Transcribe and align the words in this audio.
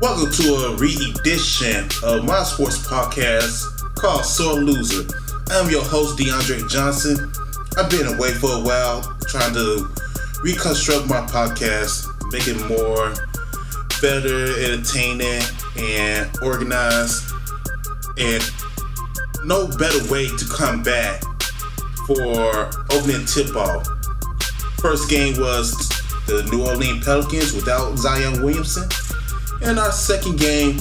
Welcome 0.00 0.32
to 0.32 0.54
a 0.54 0.76
re-edition 0.76 1.86
of 2.04 2.24
my 2.24 2.42
sports 2.42 2.78
podcast 2.88 3.94
called 3.96 4.24
Sore 4.24 4.54
Loser. 4.54 5.06
I'm 5.50 5.68
your 5.68 5.84
host 5.84 6.18
DeAndre 6.18 6.66
Johnson. 6.70 7.30
I've 7.76 7.90
been 7.90 8.06
away 8.06 8.30
for 8.32 8.50
a 8.50 8.60
while 8.60 9.02
trying 9.28 9.52
to 9.52 9.86
reconstruct 10.42 11.06
my 11.06 11.20
podcast, 11.26 12.06
make 12.32 12.48
it 12.48 12.56
more 12.66 13.12
better, 14.00 14.58
entertaining, 14.64 15.42
and 15.76 16.30
organized. 16.42 17.34
And 18.16 18.42
no 19.44 19.68
better 19.68 20.10
way 20.10 20.28
to 20.28 20.44
come 20.50 20.82
back 20.82 21.22
for 22.06 22.70
opening 22.90 23.26
tip 23.26 23.54
off. 23.54 23.86
First 24.80 25.10
game 25.10 25.38
was 25.38 25.76
the 26.26 26.48
New 26.50 26.66
Orleans 26.66 27.04
Pelicans 27.04 27.52
without 27.52 27.98
Zion 27.98 28.42
Williamson. 28.42 28.88
And 29.62 29.78
our 29.78 29.92
second 29.92 30.38
game 30.38 30.80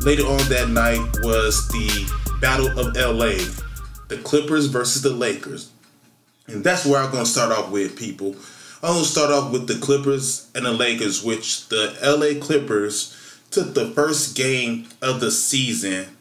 later 0.00 0.24
on 0.24 0.38
that 0.48 0.70
night 0.70 1.00
was 1.22 1.68
the 1.68 2.12
Battle 2.40 2.68
of 2.78 2.96
LA, 2.96 3.36
the 4.08 4.18
Clippers 4.24 4.66
versus 4.66 5.02
the 5.02 5.10
Lakers. 5.10 5.70
And 6.46 6.64
that's 6.64 6.86
where 6.86 7.00
I'm 7.00 7.10
going 7.10 7.24
to 7.24 7.30
start 7.30 7.52
off 7.52 7.70
with, 7.70 7.98
people. 7.98 8.34
I'm 8.82 8.92
going 8.92 9.04
to 9.04 9.10
start 9.10 9.30
off 9.30 9.52
with 9.52 9.66
the 9.66 9.78
Clippers 9.78 10.50
and 10.54 10.64
the 10.64 10.72
Lakers, 10.72 11.22
which 11.22 11.68
the 11.68 11.96
LA 12.02 12.40
Clippers 12.42 13.14
took 13.50 13.74
the 13.74 13.90
first 13.90 14.36
game 14.36 14.88
of 15.02 15.20
the 15.20 15.30
season 15.30 16.16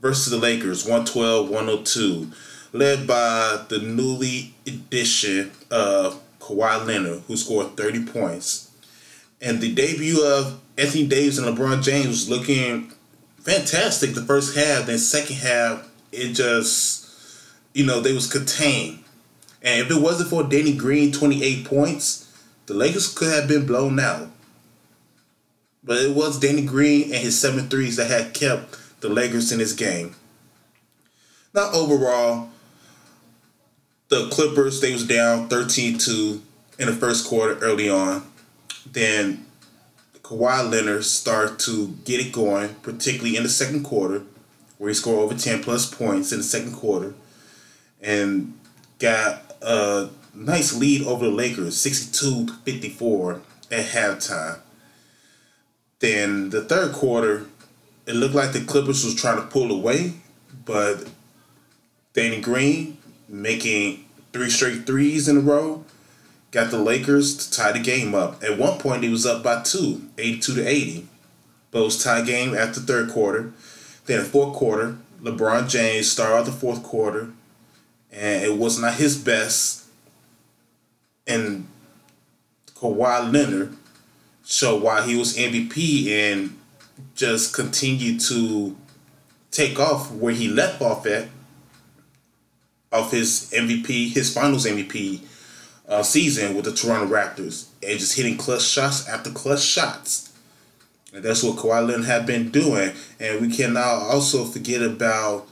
versus 0.00 0.30
the 0.30 0.38
Lakers, 0.38 0.84
112 0.84 1.50
102, 1.50 2.30
led 2.72 3.06
by 3.06 3.64
the 3.68 3.78
newly 3.78 4.54
edition 4.66 5.50
of 5.70 6.22
Kawhi 6.40 6.86
Leonard, 6.86 7.22
who 7.26 7.36
scored 7.36 7.76
30 7.76 8.06
points. 8.06 8.70
And 9.40 9.60
the 9.60 9.74
debut 9.74 10.24
of 10.24 10.60
Anthony 10.78 11.06
Davis 11.06 11.38
and 11.38 11.46
LeBron 11.46 11.82
James 11.82 12.08
was 12.08 12.30
looking 12.30 12.92
fantastic 13.38 14.14
the 14.14 14.22
first 14.22 14.56
half. 14.56 14.86
Then 14.86 14.98
second 14.98 15.36
half, 15.36 15.88
it 16.12 16.32
just, 16.32 17.08
you 17.72 17.86
know, 17.86 18.00
they 18.00 18.12
was 18.12 18.30
contained. 18.30 19.02
And 19.62 19.80
if 19.80 19.90
it 19.90 20.00
wasn't 20.00 20.30
for 20.30 20.42
Danny 20.42 20.74
Green, 20.74 21.12
28 21.12 21.64
points, 21.64 22.30
the 22.66 22.74
Lakers 22.74 23.12
could 23.12 23.32
have 23.32 23.48
been 23.48 23.66
blown 23.66 23.98
out. 23.98 24.28
But 25.82 25.98
it 25.98 26.14
was 26.14 26.38
Danny 26.38 26.64
Green 26.64 27.04
and 27.04 27.14
his 27.14 27.38
seven 27.38 27.68
threes 27.68 27.96
that 27.96 28.10
had 28.10 28.34
kept 28.34 28.76
the 29.00 29.08
Lakers 29.08 29.52
in 29.52 29.58
this 29.58 29.72
game. 29.72 30.14
Now 31.54 31.70
overall, 31.72 32.50
the 34.08 34.28
Clippers, 34.28 34.80
they 34.80 34.92
was 34.92 35.06
down 35.06 35.48
13-2 35.48 36.40
in 36.78 36.86
the 36.86 36.92
first 36.92 37.26
quarter 37.26 37.58
early 37.60 37.88
on. 37.88 38.26
Then 38.84 39.45
Kawhi 40.26 40.68
Leonard 40.68 41.04
started 41.04 41.60
to 41.60 41.94
get 42.04 42.18
it 42.18 42.32
going, 42.32 42.74
particularly 42.82 43.36
in 43.36 43.44
the 43.44 43.48
second 43.48 43.84
quarter, 43.84 44.22
where 44.76 44.88
he 44.88 44.94
scored 44.94 45.20
over 45.20 45.40
10 45.40 45.62
plus 45.62 45.88
points 45.88 46.32
in 46.32 46.38
the 46.38 46.44
second 46.44 46.72
quarter 46.72 47.14
and 48.02 48.58
got 48.98 49.54
a 49.62 50.08
nice 50.34 50.74
lead 50.74 51.06
over 51.06 51.26
the 51.26 51.30
Lakers, 51.30 51.76
62 51.76 52.48
54 52.64 53.40
at 53.70 53.86
halftime. 53.86 54.58
Then 56.00 56.50
the 56.50 56.64
third 56.64 56.92
quarter, 56.92 57.46
it 58.06 58.16
looked 58.16 58.34
like 58.34 58.50
the 58.50 58.64
Clippers 58.64 59.04
was 59.04 59.14
trying 59.14 59.36
to 59.36 59.46
pull 59.46 59.70
away, 59.70 60.14
but 60.64 61.08
Danny 62.14 62.40
Green 62.40 62.98
making 63.28 64.04
three 64.32 64.50
straight 64.50 64.88
threes 64.88 65.28
in 65.28 65.36
a 65.36 65.40
row 65.40 65.84
got 66.56 66.70
the 66.70 66.78
Lakers 66.78 67.36
to 67.36 67.50
tie 67.50 67.72
the 67.72 67.78
game 67.78 68.14
up. 68.14 68.42
At 68.42 68.56
one 68.56 68.78
point, 68.78 69.02
he 69.02 69.10
was 69.10 69.26
up 69.26 69.42
by 69.42 69.60
two, 69.60 70.00
82 70.16 70.54
to 70.54 70.66
80. 70.66 71.06
But 71.70 71.80
it 71.80 71.84
was 71.84 72.02
tie 72.02 72.22
game 72.22 72.54
after 72.54 72.80
third 72.80 73.10
quarter. 73.10 73.52
Then 74.06 74.24
fourth 74.24 74.56
quarter, 74.56 74.96
LeBron 75.22 75.68
James 75.68 76.10
started 76.10 76.34
out 76.34 76.46
the 76.46 76.52
fourth 76.52 76.82
quarter, 76.82 77.28
and 78.10 78.42
it 78.42 78.56
was 78.56 78.80
not 78.80 78.94
his 78.94 79.18
best. 79.18 79.84
And 81.26 81.68
Kawhi 82.74 83.30
Leonard 83.30 83.76
showed 84.42 84.82
why 84.82 85.06
he 85.06 85.14
was 85.14 85.36
MVP 85.36 86.08
and 86.08 86.58
just 87.14 87.52
continued 87.52 88.20
to 88.20 88.74
take 89.50 89.78
off 89.78 90.10
where 90.10 90.32
he 90.32 90.48
left 90.48 90.80
off 90.80 91.04
at, 91.04 91.28
of 92.90 93.10
his 93.10 93.52
MVP, 93.54 94.14
his 94.14 94.32
finals 94.32 94.64
MVP 94.64 95.20
uh, 95.88 96.02
season 96.02 96.54
with 96.54 96.64
the 96.64 96.72
Toronto 96.72 97.12
Raptors 97.12 97.66
and 97.82 97.98
just 97.98 98.16
hitting 98.16 98.36
clutch 98.36 98.62
shots 98.62 99.08
after 99.08 99.30
clutch 99.30 99.62
shots. 99.62 100.32
And 101.12 101.24
that's 101.24 101.42
what 101.42 101.56
Kawhi 101.56 101.86
Leonard 101.86 102.06
had 102.06 102.26
been 102.26 102.50
doing. 102.50 102.92
And 103.18 103.40
we 103.40 103.54
cannot 103.54 104.02
also 104.02 104.44
forget 104.44 104.82
about 104.82 105.48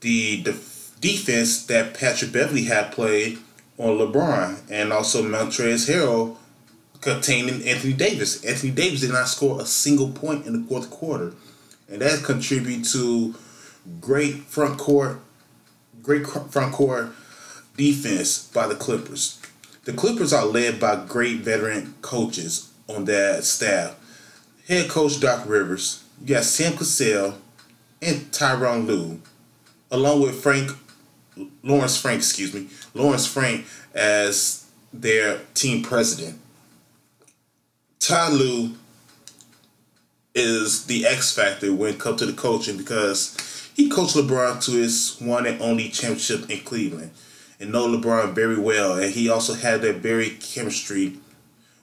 the 0.00 0.42
def- 0.42 0.96
defense 1.00 1.64
that 1.66 1.94
Patrick 1.94 2.32
Beverley 2.32 2.64
had 2.64 2.92
played 2.92 3.38
on 3.78 3.96
LeBron 3.98 4.60
and 4.68 4.92
also 4.92 5.22
Montrezl 5.22 5.88
Harrell 5.88 6.36
containing 7.00 7.66
Anthony 7.66 7.92
Davis. 7.92 8.44
Anthony 8.44 8.72
Davis 8.72 9.00
did 9.00 9.12
not 9.12 9.28
score 9.28 9.60
a 9.60 9.64
single 9.64 10.10
point 10.10 10.46
in 10.46 10.52
the 10.60 10.68
fourth 10.68 10.90
quarter. 10.90 11.32
And 11.88 12.02
that 12.02 12.24
contributed 12.24 12.84
to 12.92 13.34
great 14.00 14.40
front 14.42 14.78
court, 14.78 15.20
great 16.02 16.26
front 16.26 16.72
court 16.72 17.10
defense 17.76 18.48
by 18.48 18.66
the 18.66 18.74
Clippers. 18.74 19.40
The 19.88 19.94
Clippers 19.94 20.34
are 20.34 20.44
led 20.44 20.78
by 20.78 21.02
great 21.06 21.38
veteran 21.38 21.94
coaches 22.02 22.70
on 22.90 23.06
their 23.06 23.40
staff. 23.40 23.98
Head 24.68 24.90
coach 24.90 25.18
Doc 25.18 25.44
Rivers, 25.46 26.04
you 26.20 26.34
got 26.34 26.44
Sam 26.44 26.76
Cassell 26.76 27.38
and 28.02 28.30
Tyronn 28.30 28.86
Lue, 28.86 29.22
along 29.90 30.20
with 30.20 30.42
Frank 30.42 30.72
Lawrence 31.62 31.98
Frank, 31.98 32.18
excuse 32.18 32.52
me, 32.52 32.68
Lawrence 32.92 33.26
Frank 33.26 33.64
as 33.94 34.66
their 34.92 35.40
team 35.54 35.82
president. 35.82 36.38
Ty 37.98 38.28
Lue 38.28 38.74
is 40.34 40.84
the 40.84 41.06
X 41.06 41.34
factor 41.34 41.72
when 41.74 41.94
it 41.94 41.98
comes 41.98 42.18
to 42.18 42.26
the 42.26 42.34
coaching 42.34 42.76
because 42.76 43.70
he 43.74 43.88
coached 43.88 44.16
LeBron 44.16 44.62
to 44.66 44.72
his 44.72 45.16
one 45.18 45.46
and 45.46 45.62
only 45.62 45.88
championship 45.88 46.50
in 46.50 46.60
Cleveland 46.60 47.10
and 47.60 47.72
know 47.72 47.88
LeBron 47.88 48.34
very 48.34 48.58
well, 48.58 48.98
and 48.98 49.12
he 49.12 49.28
also 49.28 49.54
had 49.54 49.82
that 49.82 49.96
very 49.96 50.30
chemistry 50.30 51.18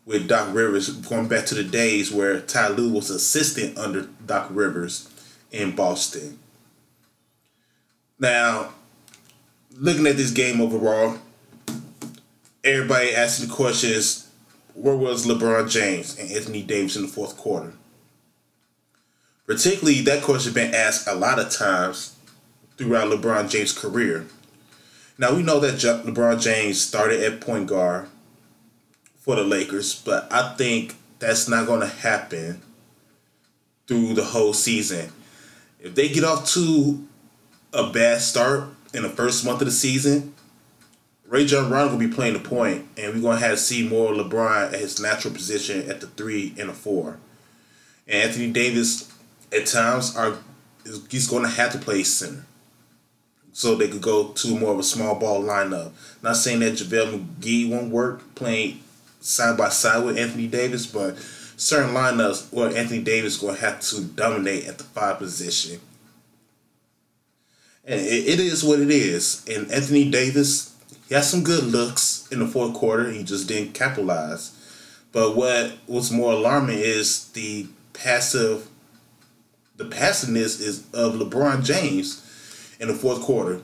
with 0.05 0.27
Doc 0.27 0.53
Rivers, 0.53 0.89
going 0.89 1.27
back 1.27 1.45
to 1.47 1.55
the 1.55 1.63
days 1.63 2.11
where 2.11 2.39
Ty 2.39 2.69
Lue 2.69 2.93
was 2.93 3.09
assistant 3.09 3.77
under 3.77 4.07
Doc 4.25 4.47
Rivers 4.51 5.09
in 5.51 5.75
Boston. 5.75 6.37
Now, 8.19 8.73
looking 9.77 10.07
at 10.07 10.17
this 10.17 10.31
game 10.31 10.61
overall, 10.61 11.17
everybody 12.63 13.15
asking 13.15 13.49
the 13.49 13.53
question 13.53 13.91
is, 13.91 14.29
where 14.75 14.95
was 14.95 15.25
LeBron 15.25 15.69
James 15.69 16.19
and 16.19 16.29
Anthony 16.31 16.61
Davis 16.61 16.95
in 16.95 17.03
the 17.03 17.07
fourth 17.07 17.37
quarter? 17.37 17.73
Particularly, 19.47 20.01
that 20.01 20.23
question 20.23 20.53
been 20.53 20.73
asked 20.73 21.07
a 21.07 21.15
lot 21.15 21.39
of 21.39 21.51
times 21.51 22.15
throughout 22.77 23.11
LeBron 23.11 23.49
James' 23.49 23.77
career. 23.77 24.25
Now 25.17 25.33
we 25.33 25.43
know 25.43 25.59
that 25.61 25.75
LeBron 25.75 26.41
James 26.41 26.81
started 26.81 27.23
at 27.23 27.39
point 27.39 27.67
guard 27.67 28.07
for 29.17 29.35
the 29.35 29.43
Lakers, 29.43 29.95
but 29.95 30.31
I 30.31 30.55
think 30.55 30.95
that's 31.19 31.47
not 31.47 31.67
going 31.67 31.79
to 31.79 31.87
happen 31.87 32.61
through 33.87 34.13
the 34.13 34.25
whole 34.25 34.53
season. 34.53 35.11
If 35.79 35.95
they 35.95 36.09
get 36.09 36.25
off 36.25 36.49
to 36.53 37.07
a 37.71 37.89
bad 37.91 38.21
start 38.21 38.65
in 38.93 39.03
the 39.03 39.09
first 39.09 39.45
month 39.45 39.61
of 39.61 39.67
the 39.67 39.71
season, 39.71 40.33
Rajon 41.27 41.69
Rondo 41.69 41.93
will 41.93 41.99
be 41.99 42.13
playing 42.13 42.33
the 42.33 42.39
point, 42.39 42.85
and 42.97 43.13
we're 43.13 43.21
going 43.21 43.39
to 43.39 43.45
have 43.45 43.55
to 43.55 43.57
see 43.57 43.87
more 43.87 44.11
LeBron 44.11 44.73
at 44.73 44.79
his 44.79 44.99
natural 44.99 45.33
position 45.33 45.89
at 45.89 46.01
the 46.01 46.07
three 46.07 46.53
and 46.59 46.69
the 46.69 46.73
four. 46.73 47.17
And 48.05 48.23
Anthony 48.23 48.51
Davis, 48.51 49.11
at 49.51 49.65
times, 49.65 50.15
are 50.15 50.37
he's 51.09 51.27
going 51.27 51.43
to 51.43 51.49
have 51.49 51.71
to 51.71 51.77
play 51.77 52.03
center 52.03 52.45
so 53.55 53.73
they 53.73 53.87
could 53.87 54.01
go 54.01 54.27
to 54.27 54.59
more 54.59 54.73
of 54.73 54.79
a 54.79 54.83
small 54.83 55.15
ball 55.15 55.41
lineup. 55.41 55.93
Not 56.21 56.35
saying 56.35 56.59
that 56.59 56.73
JaVale 56.73 57.25
McGee 57.25 57.69
won't 57.69 57.89
work 57.89 58.35
playing 58.35 58.81
side 59.21 59.57
by 59.57 59.69
side 59.69 60.03
with 60.03 60.17
Anthony 60.17 60.45
Davis, 60.45 60.85
but 60.85 61.17
certain 61.55 61.95
lineups 61.95 62.51
where 62.51 62.75
Anthony 62.75 63.01
Davis 63.01 63.37
going 63.37 63.55
to 63.55 63.61
have 63.61 63.79
to 63.79 64.01
dominate 64.01 64.67
at 64.67 64.77
the 64.77 64.83
five 64.83 65.19
position. 65.19 65.79
And 67.85 68.01
it, 68.01 68.27
it 68.27 68.39
is 68.41 68.61
what 68.61 68.81
it 68.81 68.91
is. 68.91 69.45
And 69.47 69.71
Anthony 69.71 70.11
Davis, 70.11 70.75
he 71.07 71.15
has 71.15 71.31
some 71.31 71.45
good 71.45 71.63
looks 71.63 72.27
in 72.33 72.39
the 72.39 72.47
fourth 72.47 72.73
quarter. 72.73 73.09
He 73.09 73.23
just 73.23 73.47
didn't 73.47 73.71
capitalize. 73.71 74.51
But 75.13 75.37
what 75.37 75.77
was 75.87 76.11
more 76.11 76.33
alarming 76.33 76.79
is 76.79 77.29
the 77.29 77.67
passive, 77.93 78.67
the 79.77 79.85
passiveness 79.85 80.59
is 80.59 80.79
of 80.93 81.13
LeBron 81.13 81.63
James 81.63 82.23
in 82.79 82.87
the 82.87 82.93
fourth 82.93 83.21
quarter. 83.21 83.61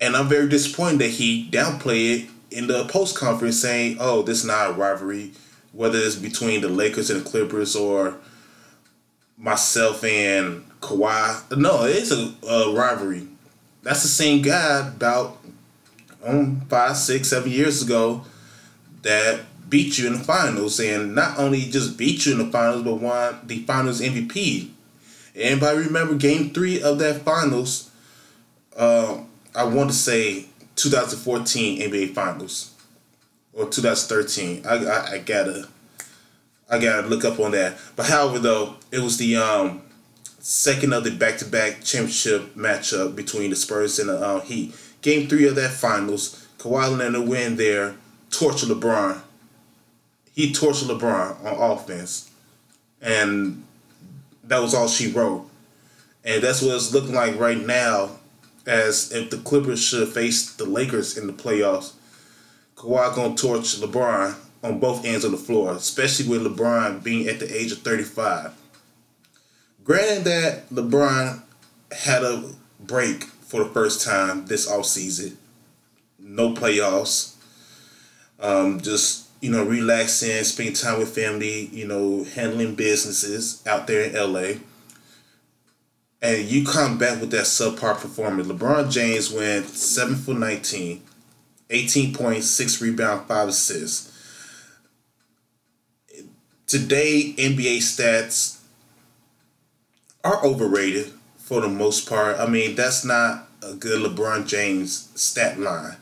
And 0.00 0.16
I'm 0.16 0.28
very 0.28 0.48
disappointed 0.48 1.00
that 1.00 1.10
he 1.10 1.48
downplayed 1.50 2.24
it 2.24 2.30
in 2.50 2.66
the 2.66 2.86
post 2.86 3.16
conference 3.16 3.60
saying, 3.60 3.98
oh, 4.00 4.22
this 4.22 4.38
is 4.38 4.44
not 4.44 4.70
a 4.70 4.72
rivalry, 4.72 5.32
whether 5.72 5.98
it's 5.98 6.16
between 6.16 6.62
the 6.62 6.68
Lakers 6.68 7.10
and 7.10 7.24
the 7.24 7.28
Clippers 7.28 7.76
or 7.76 8.16
myself 9.36 10.04
and 10.04 10.64
Kawhi. 10.80 11.56
No, 11.56 11.84
it's 11.84 12.10
a, 12.10 12.32
a 12.46 12.74
rivalry. 12.74 13.28
That's 13.82 14.02
the 14.02 14.08
same 14.08 14.42
guy 14.42 14.88
about 14.88 15.38
um, 16.24 16.62
five, 16.68 16.96
six, 16.96 17.28
seven 17.28 17.50
years 17.50 17.82
ago 17.82 18.24
that 19.02 19.40
beat 19.68 19.98
you 19.98 20.06
in 20.08 20.14
the 20.14 20.18
finals, 20.18 20.80
and 20.80 21.14
not 21.14 21.38
only 21.38 21.62
just 21.62 21.96
beat 21.96 22.26
you 22.26 22.32
in 22.32 22.38
the 22.38 22.52
finals, 22.52 22.82
but 22.82 22.96
won 22.96 23.38
the 23.44 23.60
finals 23.60 24.00
MVP. 24.00 24.70
Anybody 25.40 25.78
remember 25.78 26.14
Game 26.14 26.50
Three 26.50 26.82
of 26.82 26.98
that 26.98 27.22
finals? 27.22 27.90
Uh, 28.76 29.22
I 29.54 29.64
want 29.64 29.90
to 29.90 29.96
say 29.96 30.46
2014 30.76 31.80
NBA 31.80 32.14
Finals 32.14 32.74
or 33.52 33.68
2013. 33.68 34.64
I, 34.66 34.84
I, 34.84 35.10
I 35.12 35.18
gotta 35.18 35.68
I 36.70 36.78
gotta 36.78 37.06
look 37.08 37.24
up 37.24 37.40
on 37.40 37.50
that. 37.52 37.78
But 37.96 38.06
however, 38.06 38.38
though, 38.38 38.76
it 38.92 39.00
was 39.00 39.16
the 39.16 39.36
um, 39.36 39.82
second 40.38 40.92
of 40.92 41.04
the 41.04 41.10
back-to-back 41.10 41.82
championship 41.82 42.54
matchup 42.54 43.16
between 43.16 43.50
the 43.50 43.56
Spurs 43.56 43.98
and 43.98 44.08
the 44.08 44.18
uh, 44.18 44.40
Heat. 44.40 44.74
Game 45.02 45.28
three 45.28 45.48
of 45.48 45.56
that 45.56 45.70
finals, 45.70 46.46
Kawhi 46.58 46.96
Leonard 46.96 47.26
win 47.26 47.56
there, 47.56 47.96
torture 48.30 48.66
LeBron. 48.66 49.20
He 50.32 50.52
tortured 50.52 50.88
LeBron 50.88 51.44
on 51.44 51.78
offense, 51.78 52.30
and 53.02 53.64
that 54.50 54.60
was 54.60 54.74
all 54.74 54.88
she 54.88 55.12
wrote. 55.12 55.48
And 56.24 56.42
that's 56.42 56.60
what 56.60 56.74
it's 56.74 56.92
looking 56.92 57.14
like 57.14 57.38
right 57.38 57.64
now, 57.64 58.10
as 58.66 59.12
if 59.12 59.30
the 59.30 59.38
Clippers 59.38 59.82
should 59.82 60.08
face 60.08 60.52
the 60.52 60.66
Lakers 60.66 61.16
in 61.16 61.28
the 61.28 61.32
playoffs. 61.32 61.92
Kawhi 62.76 63.14
gonna 63.14 63.36
torch 63.36 63.80
LeBron 63.80 64.34
on 64.62 64.80
both 64.80 65.04
ends 65.04 65.24
of 65.24 65.30
the 65.30 65.38
floor, 65.38 65.72
especially 65.72 66.28
with 66.28 66.44
LeBron 66.44 67.02
being 67.02 67.28
at 67.28 67.38
the 67.38 67.56
age 67.56 67.70
of 67.70 67.78
35. 67.78 68.52
Granted 69.84 70.24
that 70.24 70.68
LeBron 70.70 71.42
had 71.92 72.24
a 72.24 72.50
break 72.80 73.24
for 73.24 73.62
the 73.64 73.70
first 73.70 74.04
time 74.04 74.46
this 74.46 74.68
offseason, 74.68 75.36
no 76.18 76.54
playoffs, 76.54 77.34
um, 78.40 78.80
just, 78.80 79.28
you 79.40 79.50
know, 79.50 79.64
relaxing, 79.64 80.42
spending 80.44 80.74
time 80.74 80.98
with 80.98 81.14
family, 81.14 81.66
you 81.66 81.86
know, 81.86 82.24
handling 82.34 82.74
businesses 82.74 83.62
out 83.66 83.86
there 83.86 84.04
in 84.04 84.14
LA. 84.14 84.60
And 86.22 86.44
you 86.46 86.66
come 86.66 86.98
back 86.98 87.20
with 87.20 87.30
that 87.30 87.44
subpar 87.44 87.98
performance. 87.98 88.48
LeBron 88.48 88.90
James 88.90 89.32
went 89.32 89.66
7 89.66 90.16
for 90.16 90.34
19, 90.34 91.02
18 91.70 92.14
points, 92.14 92.46
6 92.48 92.82
rebounds, 92.82 93.26
5 93.26 93.48
assists 93.48 94.10
today 96.70 97.34
NBA 97.36 97.78
stats 97.78 98.60
are 100.22 100.44
overrated 100.46 101.10
for 101.36 101.60
the 101.60 101.68
most 101.68 102.08
part. 102.08 102.38
I 102.38 102.46
mean, 102.46 102.76
that's 102.76 103.04
not 103.04 103.48
a 103.60 103.74
good 103.74 104.00
LeBron 104.00 104.46
James 104.46 105.10
stat 105.20 105.58
line. 105.58 105.96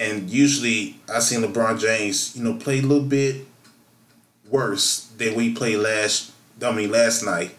And 0.00 0.30
usually 0.30 0.96
I 1.12 1.20
seen 1.20 1.42
LeBron 1.42 1.78
James, 1.78 2.34
you 2.36 2.42
know, 2.42 2.54
play 2.54 2.78
a 2.78 2.82
little 2.82 3.04
bit 3.04 3.46
worse 4.48 5.10
than 5.16 5.34
we 5.34 5.54
played 5.54 5.76
last 5.76 6.32
I 6.62 6.72
mean 6.72 6.90
last 6.90 7.24
night. 7.24 7.54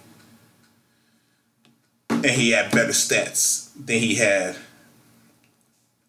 And 2.10 2.26
he 2.26 2.52
had 2.52 2.72
better 2.72 2.92
stats 2.92 3.70
than 3.74 4.00
he 4.00 4.16
had 4.16 4.56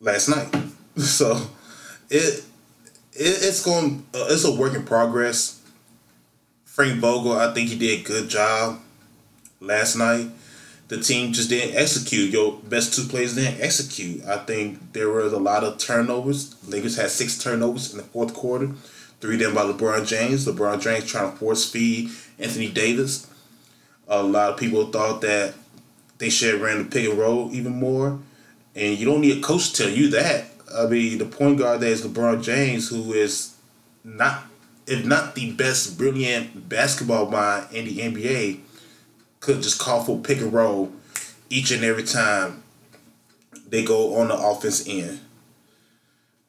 last 0.00 0.28
night. 0.28 0.54
So 0.94 1.40
it, 2.10 2.44
it 3.14 3.36
it's 3.42 3.64
going 3.64 4.04
uh, 4.14 4.26
it's 4.28 4.44
a 4.44 4.52
work 4.54 4.74
in 4.74 4.84
progress 4.84 5.62
Frank 6.72 7.00
Vogel, 7.00 7.32
I 7.32 7.52
think 7.52 7.68
he 7.68 7.76
did 7.76 8.00
a 8.00 8.02
good 8.02 8.30
job 8.30 8.80
last 9.60 9.94
night. 9.94 10.30
The 10.88 11.00
team 11.00 11.32
just 11.32 11.48
didn't 11.48 11.76
execute. 11.76 12.30
Your 12.30 12.58
best 12.64 12.94
two 12.94 13.04
players 13.04 13.34
didn't 13.34 13.60
execute. 13.60 14.24
I 14.24 14.38
think 14.38 14.92
there 14.92 15.08
was 15.08 15.32
a 15.32 15.38
lot 15.38 15.64
of 15.64 15.78
turnovers. 15.78 16.54
Lakers 16.68 16.96
had 16.96 17.10
six 17.10 17.38
turnovers 17.38 17.92
in 17.92 17.98
the 17.98 18.04
fourth 18.04 18.34
quarter. 18.34 18.72
Three 19.20 19.36
of 19.36 19.40
them 19.40 19.54
by 19.54 19.62
LeBron 19.62 20.06
James. 20.06 20.46
LeBron 20.46 20.80
James 20.80 21.06
trying 21.06 21.30
to 21.30 21.38
force 21.38 21.70
feed 21.70 22.10
Anthony 22.38 22.68
Davis. 22.68 23.26
A 24.08 24.22
lot 24.22 24.50
of 24.50 24.58
people 24.58 24.86
thought 24.86 25.20
that 25.22 25.54
they 26.18 26.28
should 26.28 26.54
have 26.54 26.62
ran 26.62 26.78
the 26.78 26.84
pick 26.84 27.08
and 27.08 27.18
roll 27.18 27.52
even 27.54 27.72
more. 27.72 28.18
And 28.74 28.98
you 28.98 29.06
don't 29.06 29.20
need 29.20 29.38
a 29.38 29.40
coach 29.40 29.72
to 29.72 29.84
tell 29.84 29.92
you 29.92 30.10
that. 30.10 30.46
I 30.74 30.86
mean, 30.86 31.18
the 31.18 31.24
point 31.24 31.58
guard 31.58 31.80
there 31.80 31.90
is 31.90 32.04
LeBron 32.04 32.42
James, 32.42 32.88
who 32.88 33.12
is 33.12 33.54
not 34.04 34.44
if 34.86 35.04
not 35.06 35.34
the 35.34 35.52
best 35.52 35.96
brilliant 35.96 36.68
basketball 36.68 37.30
mind 37.30 37.66
in 37.72 37.84
the 37.84 37.98
NBA, 37.98 38.60
could 39.42 39.60
just 39.60 39.78
call 39.80 40.02
for 40.04 40.18
pick 40.20 40.40
and 40.40 40.52
roll 40.52 40.90
each 41.50 41.72
and 41.72 41.84
every 41.84 42.04
time 42.04 42.62
they 43.68 43.84
go 43.84 44.16
on 44.16 44.28
the 44.28 44.36
offense 44.36 44.88
end. 44.88 45.20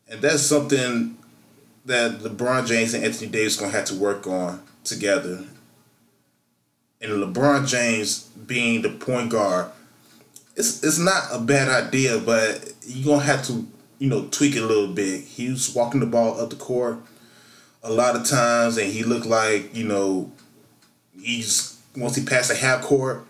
And 0.07 0.21
that's 0.21 0.43
something 0.43 1.17
that 1.85 2.19
LeBron 2.19 2.67
James 2.67 2.93
and 2.93 3.03
Anthony 3.03 3.31
Davis 3.31 3.57
gonna 3.57 3.71
have 3.71 3.85
to 3.85 3.95
work 3.95 4.27
on 4.27 4.61
together. 4.83 5.43
And 7.01 7.11
LeBron 7.11 7.67
James 7.67 8.25
being 8.45 8.83
the 8.83 8.89
point 8.89 9.31
guard, 9.31 9.71
it's 10.55 10.83
it's 10.83 10.99
not 10.99 11.23
a 11.31 11.39
bad 11.39 11.69
idea, 11.69 12.19
but 12.19 12.73
you're 12.85 13.15
gonna 13.15 13.25
have 13.25 13.43
to, 13.47 13.67
you 13.97 14.07
know, 14.07 14.27
tweak 14.27 14.55
it 14.55 14.61
a 14.61 14.67
little 14.67 14.93
bit. 14.93 15.21
He 15.21 15.49
was 15.49 15.73
walking 15.73 15.99
the 15.99 16.05
ball 16.05 16.39
up 16.39 16.51
the 16.51 16.57
court 16.57 16.99
a 17.81 17.91
lot 17.91 18.15
of 18.15 18.25
times, 18.25 18.77
and 18.77 18.91
he 18.91 19.03
looked 19.03 19.25
like 19.25 19.75
you 19.75 19.85
know 19.85 20.31
he's 21.19 21.72
once 21.95 22.15
he 22.15 22.25
passed 22.25 22.49
the 22.49 22.55
half 22.55 22.81
court, 22.81 23.25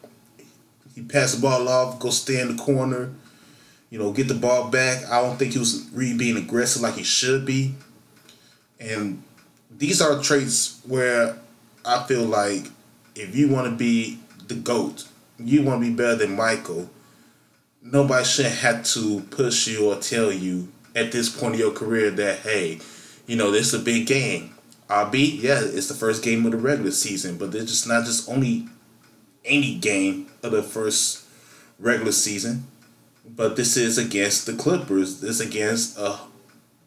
he 0.95 1.01
passed 1.01 1.36
the 1.36 1.42
ball 1.42 1.68
off, 1.68 2.00
go 2.00 2.10
stay 2.10 2.39
in 2.39 2.56
the 2.56 2.63
corner, 2.63 3.12
you 3.89 4.00
know, 4.00 4.12
get 4.12 4.27
the 4.27 4.36
ball 4.36 4.69
back. 4.69 5.04
I 5.10 5.21
don't 5.21 5.38
think 5.38 5.54
he 5.54 5.60
was 5.60 5.89
really 5.94 6.18
being 6.18 6.38
aggressive 6.38 6.81
like 6.81 6.95
he 6.95 7.04
should 7.04 7.45
be, 7.45 7.75
and 8.80 9.24
these 9.71 10.01
are 10.01 10.21
traits 10.21 10.81
where 10.88 11.38
I 11.86 12.04
feel 12.04 12.24
like 12.24 12.68
if 13.15 13.36
you 13.36 13.50
want 13.50 13.69
to 13.69 13.75
be 13.75 14.19
the 14.48 14.56
goat, 14.56 15.07
you 15.39 15.63
want 15.63 15.81
to 15.81 15.89
be 15.89 15.95
better 15.95 16.16
than 16.16 16.36
Michael. 16.36 16.89
Nobody 17.81 18.24
should 18.24 18.45
have 18.45 18.83
to 18.86 19.21
push 19.30 19.68
you 19.68 19.92
or 19.92 19.98
tell 19.98 20.31
you 20.31 20.69
at 20.95 21.12
this 21.12 21.30
point 21.30 21.56
of 21.56 21.59
your 21.59 21.74
career 21.74 22.12
that 22.12 22.39
hey, 22.39 22.80
you 23.27 23.36
know, 23.36 23.51
this 23.51 23.74
is 23.74 23.81
a 23.81 23.83
big 23.83 24.07
game. 24.07 24.53
Albeit, 24.94 25.34
yeah, 25.42 25.60
it's 25.60 25.88
the 25.88 25.95
first 25.95 26.24
game 26.24 26.45
of 26.45 26.51
the 26.51 26.57
regular 26.60 26.92
season, 26.92 27.40
but 27.40 27.56
it's 27.56 27.72
just 27.72 27.88
not 27.88 28.06
just 28.06 28.30
only 28.30 28.68
any 29.44 29.73
game 29.76 30.28
of 30.44 30.52
the 30.52 30.62
first 30.62 31.26
regular 31.80 32.12
season, 32.12 32.66
but 33.28 33.56
this 33.56 33.76
is 33.76 33.97
against 33.97 34.45
the 34.45 34.54
Clippers. 34.54 35.19
This 35.19 35.40
is 35.40 35.47
against 35.47 35.97
a 35.97 36.19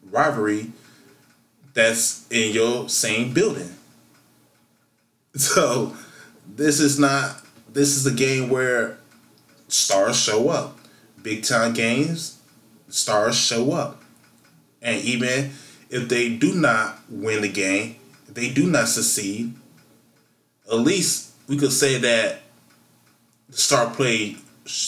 rivalry 0.09 0.71
that's 1.73 2.25
in 2.31 2.53
your 2.53 2.87
same 2.89 3.33
building. 3.33 3.71
So 5.35 5.95
this 6.47 6.79
is 6.79 6.97
not 6.97 7.43
this 7.71 7.95
is 7.95 8.07
a 8.07 8.11
game 8.11 8.49
where 8.49 8.97
stars 9.67 10.19
show 10.19 10.49
up. 10.49 10.79
Big 11.21 11.43
time 11.43 11.73
games, 11.73 12.39
stars 12.89 13.35
show 13.37 13.71
up. 13.71 14.01
And 14.81 14.99
even 15.03 15.51
if 15.91 16.09
they 16.09 16.35
do 16.35 16.55
not 16.55 16.97
win 17.07 17.41
the 17.43 17.49
game, 17.49 17.96
they 18.37 18.49
do 18.49 18.69
not 18.69 18.87
succeed, 18.87 19.51
at 20.71 20.77
least 20.77 21.31
we 21.47 21.57
could 21.57 21.71
say 21.71 21.97
that 21.97 22.41
the 23.49 23.57
star 23.57 23.89
play, 23.89 24.35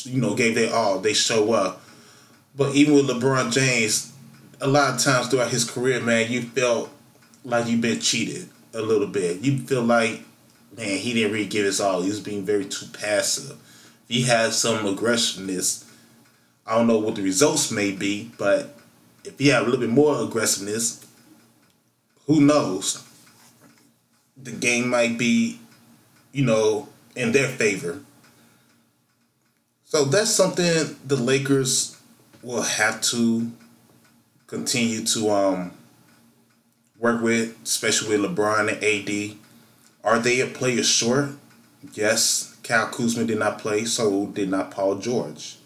you 0.04 0.22
know, 0.22 0.36
gave 0.36 0.54
their 0.54 0.72
all. 0.72 1.00
They 1.00 1.14
show 1.14 1.54
up. 1.54 1.82
But 2.56 2.76
even 2.76 2.94
with 2.94 3.08
LeBron 3.08 3.52
James, 3.52 4.14
a 4.62 4.68
lot 4.68 4.94
of 4.94 5.02
times 5.02 5.30
throughout 5.30 5.50
his 5.50 5.68
career, 5.68 6.00
man, 6.00 6.32
you 6.32 6.44
felt 6.44 6.92
like 7.44 7.66
you've 7.66 7.82
been 7.82 8.00
cheated 8.00 8.50
a 8.76 8.84
little 8.84 9.08
bit. 9.08 9.40
You 9.40 9.58
feel 9.58 9.82
like, 9.82 10.22
man, 10.78 11.00
he 11.00 11.16
didn't 11.16 11.32
really 11.32 11.48
give 11.48 11.66
his 11.66 11.82
all. 11.82 12.04
He 12.04 12.10
was 12.10 12.20
being 12.20 12.46
very 12.46 12.66
too 12.66 12.86
passive. 12.94 13.58
If 14.08 14.16
he 14.16 14.22
had 14.24 14.54
some 14.54 14.86
aggressiveness. 14.86 15.86
I 16.68 16.76
don't 16.76 16.86
know 16.86 17.00
what 17.00 17.16
the 17.16 17.24
results 17.24 17.72
may 17.72 17.94
be, 17.94 18.30
but 18.38 18.78
if 19.24 19.40
he 19.40 19.48
had 19.48 19.64
a 19.64 19.66
little 19.66 19.80
bit 19.80 19.90
more 19.90 20.22
aggressiveness, 20.22 21.04
who 22.28 22.42
knows? 22.42 23.09
The 24.42 24.52
game 24.52 24.90
might 24.90 25.18
be, 25.18 25.60
you 26.32 26.46
know, 26.46 26.88
in 27.16 27.32
their 27.32 27.48
favor. 27.48 28.00
So 29.86 30.06
that's 30.06 30.32
something 30.32 30.96
the 31.06 31.16
Lakers 31.16 31.98
will 32.42 32.62
have 32.62 33.02
to 33.02 33.52
continue 34.48 35.04
to 35.06 35.30
um, 35.30 35.72
work 36.98 37.22
with, 37.22 37.58
especially 37.64 38.18
with 38.18 38.32
LeBron 38.32 38.72
and 38.72 38.84
AD. 38.84 39.38
Are 40.04 40.20
they 40.20 40.40
a 40.40 40.48
player 40.48 40.84
short? 40.84 41.30
Yes. 41.94 42.56
Kyle 42.64 42.88
Kuzma 42.88 43.24
did 43.24 43.40
not 43.40 43.60
play, 43.60 43.86
so 43.86 44.28
did 44.28 44.50
not 44.50 44.72
Paul 44.72 44.96
George. 44.96 45.59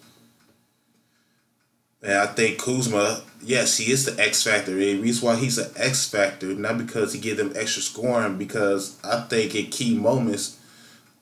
And 2.03 2.13
I 2.13 2.25
think 2.25 2.59
Kuzma, 2.59 3.21
yes, 3.41 3.77
he 3.77 3.91
is 3.91 4.03
the 4.05 4.21
X 4.21 4.43
factor. 4.43 4.75
The 4.75 4.99
reason 4.99 5.25
why 5.25 5.37
he's 5.37 5.57
an 5.57 5.71
X 5.77 6.09
factor, 6.09 6.47
not 6.47 6.77
because 6.77 7.13
he 7.13 7.19
give 7.19 7.37
them 7.37 7.53
extra 7.55 7.81
scoring, 7.81 8.37
because 8.37 8.99
I 9.03 9.21
think 9.21 9.55
at 9.55 9.71
key 9.71 9.97
moments, 9.97 10.59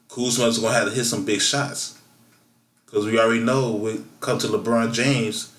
Kuzma's 0.10 0.58
gonna 0.58 0.74
have 0.74 0.90
to 0.90 0.96
hit 0.96 1.06
some 1.06 1.24
big 1.24 1.40
shots. 1.40 2.00
Cause 2.88 3.06
we 3.06 3.20
already 3.20 3.42
know 3.42 3.72
when 3.72 3.96
it 3.96 4.02
comes 4.20 4.44
to 4.44 4.50
LeBron 4.50 4.92
James, 4.92 5.54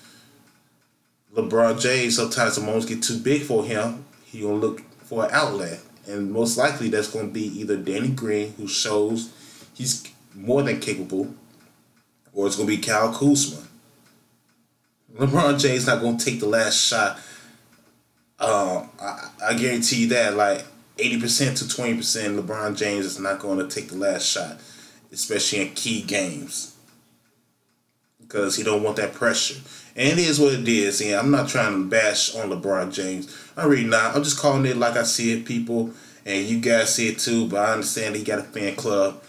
LeBron 1.35 1.81
James 1.81 2.15
sometimes 2.17 2.57
the 2.57 2.61
moments 2.61 2.85
get 2.85 3.01
too 3.01 3.17
big 3.17 3.41
for 3.41 3.65
him. 3.65 4.05
He 4.25 4.41
gonna 4.41 4.55
look 4.55 4.81
for 5.05 5.25
an 5.25 5.31
outlet, 5.31 5.79
and 6.05 6.31
most 6.31 6.57
likely 6.57 6.89
that's 6.89 7.07
gonna 7.07 7.29
be 7.29 7.45
either 7.59 7.77
Danny 7.77 8.09
Green, 8.09 8.53
who 8.57 8.67
shows 8.67 9.31
he's 9.73 10.03
more 10.35 10.61
than 10.61 10.79
capable, 10.79 11.33
or 12.33 12.45
it's 12.45 12.55
gonna 12.55 12.67
be 12.67 12.77
Kyle 12.77 13.11
Kuzma. 13.11 13.67
LeBron 15.15 15.59
James 15.59 15.85
not 15.87 16.01
gonna 16.01 16.17
take 16.17 16.39
the 16.39 16.47
last 16.47 16.77
shot. 16.87 17.19
Um, 18.39 18.89
I, 18.99 19.29
I 19.45 19.53
guarantee 19.53 20.03
you 20.03 20.07
that, 20.09 20.35
like 20.35 20.65
eighty 20.97 21.19
percent 21.19 21.57
to 21.57 21.67
twenty 21.67 21.95
percent, 21.95 22.37
LeBron 22.37 22.75
James 22.75 23.05
is 23.05 23.19
not 23.19 23.39
going 23.39 23.59
to 23.59 23.67
take 23.67 23.89
the 23.89 23.95
last 23.95 24.25
shot, 24.27 24.59
especially 25.11 25.61
in 25.61 25.73
key 25.73 26.01
games, 26.01 26.75
because 28.19 28.55
he 28.55 28.63
don't 28.63 28.83
want 28.83 28.97
that 28.97 29.13
pressure. 29.13 29.61
And 29.95 30.07
it 30.07 30.17
is 30.17 30.39
what 30.39 30.53
it 30.53 30.67
is. 30.67 30.99
And 31.01 31.13
I'm 31.13 31.29
not 31.29 31.47
trying 31.47 31.73
to 31.73 31.87
bash 31.87 32.35
on 32.35 32.49
LeBron 32.49 32.91
James. 32.91 33.33
I'm 33.55 33.69
really 33.69 33.83
not. 33.85 34.15
I'm 34.15 34.23
just 34.23 34.39
calling 34.39 34.65
it 34.65 34.77
like 34.77 34.97
I 34.97 35.03
see 35.03 35.31
it, 35.31 35.45
people, 35.45 35.91
and 36.25 36.45
you 36.47 36.59
guys 36.59 36.95
see 36.95 37.09
it 37.09 37.19
too. 37.19 37.47
But 37.47 37.69
I 37.69 37.73
understand 37.73 38.15
he 38.15 38.23
got 38.23 38.39
a 38.39 38.43
fan 38.43 38.75
club, 38.75 39.21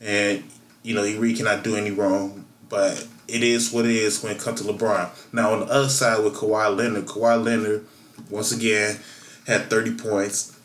and 0.00 0.42
you 0.82 0.94
know 0.94 1.04
he 1.04 1.18
really 1.18 1.34
cannot 1.36 1.62
do 1.62 1.76
any 1.76 1.90
wrong. 1.90 2.46
But 2.68 3.06
it 3.28 3.42
is 3.42 3.72
what 3.72 3.84
it 3.84 3.92
is 3.92 4.22
when 4.22 4.36
it 4.36 4.40
comes 4.40 4.62
to 4.62 4.72
LeBron. 4.72 5.10
Now 5.32 5.52
on 5.52 5.60
the 5.60 5.66
other 5.66 5.88
side 5.88 6.22
with 6.22 6.34
Kawhi 6.34 6.76
Leonard, 6.76 7.06
Kawhi 7.06 7.42
Leonard 7.42 7.86
once 8.30 8.52
again 8.52 8.98
had 9.46 9.68
30 9.70 9.94
points. 9.96 10.58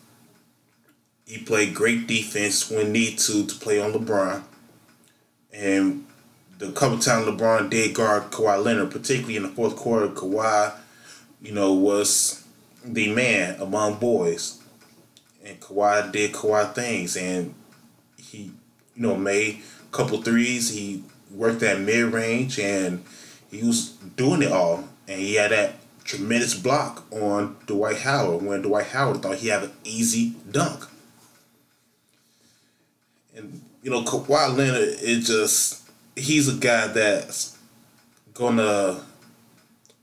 He 1.26 1.40
played 1.40 1.74
great 1.74 2.08
defense 2.08 2.70
when 2.70 2.92
need 2.92 3.18
to 3.20 3.46
to 3.46 3.56
play 3.56 3.82
on 3.82 3.94
LeBron. 3.94 4.44
And 5.54 6.06
the 6.58 6.72
couple 6.72 7.00
times 7.00 7.28
LeBron 7.28 7.70
did 7.70 7.96
guard 7.96 8.32
Kawhi 8.32 8.64
Leonard, 8.64 8.92
particularly 8.92 9.38
in 9.38 9.44
the 9.44 9.50
fourth 9.50 9.76
quarter, 9.76 10.10
Kawhi, 10.10 10.74
you 11.42 11.52
know, 11.52 11.74
was 11.74 12.44
the 12.84 13.14
man 13.14 13.60
among 13.60 13.96
boys. 13.96 14.60
And 15.44 15.60
Kawhi 15.60 16.12
did 16.12 16.34
Kawhi 16.34 16.74
things 16.74 17.18
and 17.18 17.56
he, 18.18 18.52
you 18.96 19.02
know, 19.02 19.16
made 19.16 19.62
a 19.82 19.92
couple 19.96 20.22
threes. 20.22 20.72
He 20.74 21.04
worked 21.34 21.60
that 21.62 21.80
mid 21.80 22.14
range 22.14 22.60
and 22.60 23.04
he 23.50 23.64
was 23.64 23.92
doing 24.16 24.42
it 24.42 24.52
all. 24.52 24.86
And 25.08 25.20
he 25.20 25.36
had 25.36 25.52
that 25.52 25.76
tremendous 26.04 26.54
block 26.54 27.06
on 27.12 27.58
Dwight 27.68 28.00
Howard 28.00 28.44
when 28.44 28.62
Dwight 28.62 28.88
Howard 28.88 29.22
thought 29.22 29.38
he 29.38 29.50
had 29.50 29.64
an 29.64 29.72
easy 29.84 30.36
dunk. 30.50 30.86
And 33.36 33.62
you 33.84 33.92
know, 33.92 34.04
Kawhi 34.04 34.56
Leonard 34.56 35.00
is 35.02 35.28
just 35.28 35.90
he's 36.16 36.48
a 36.48 36.58
guy 36.58 36.88
that's 36.88 37.58
gonna 38.34 39.04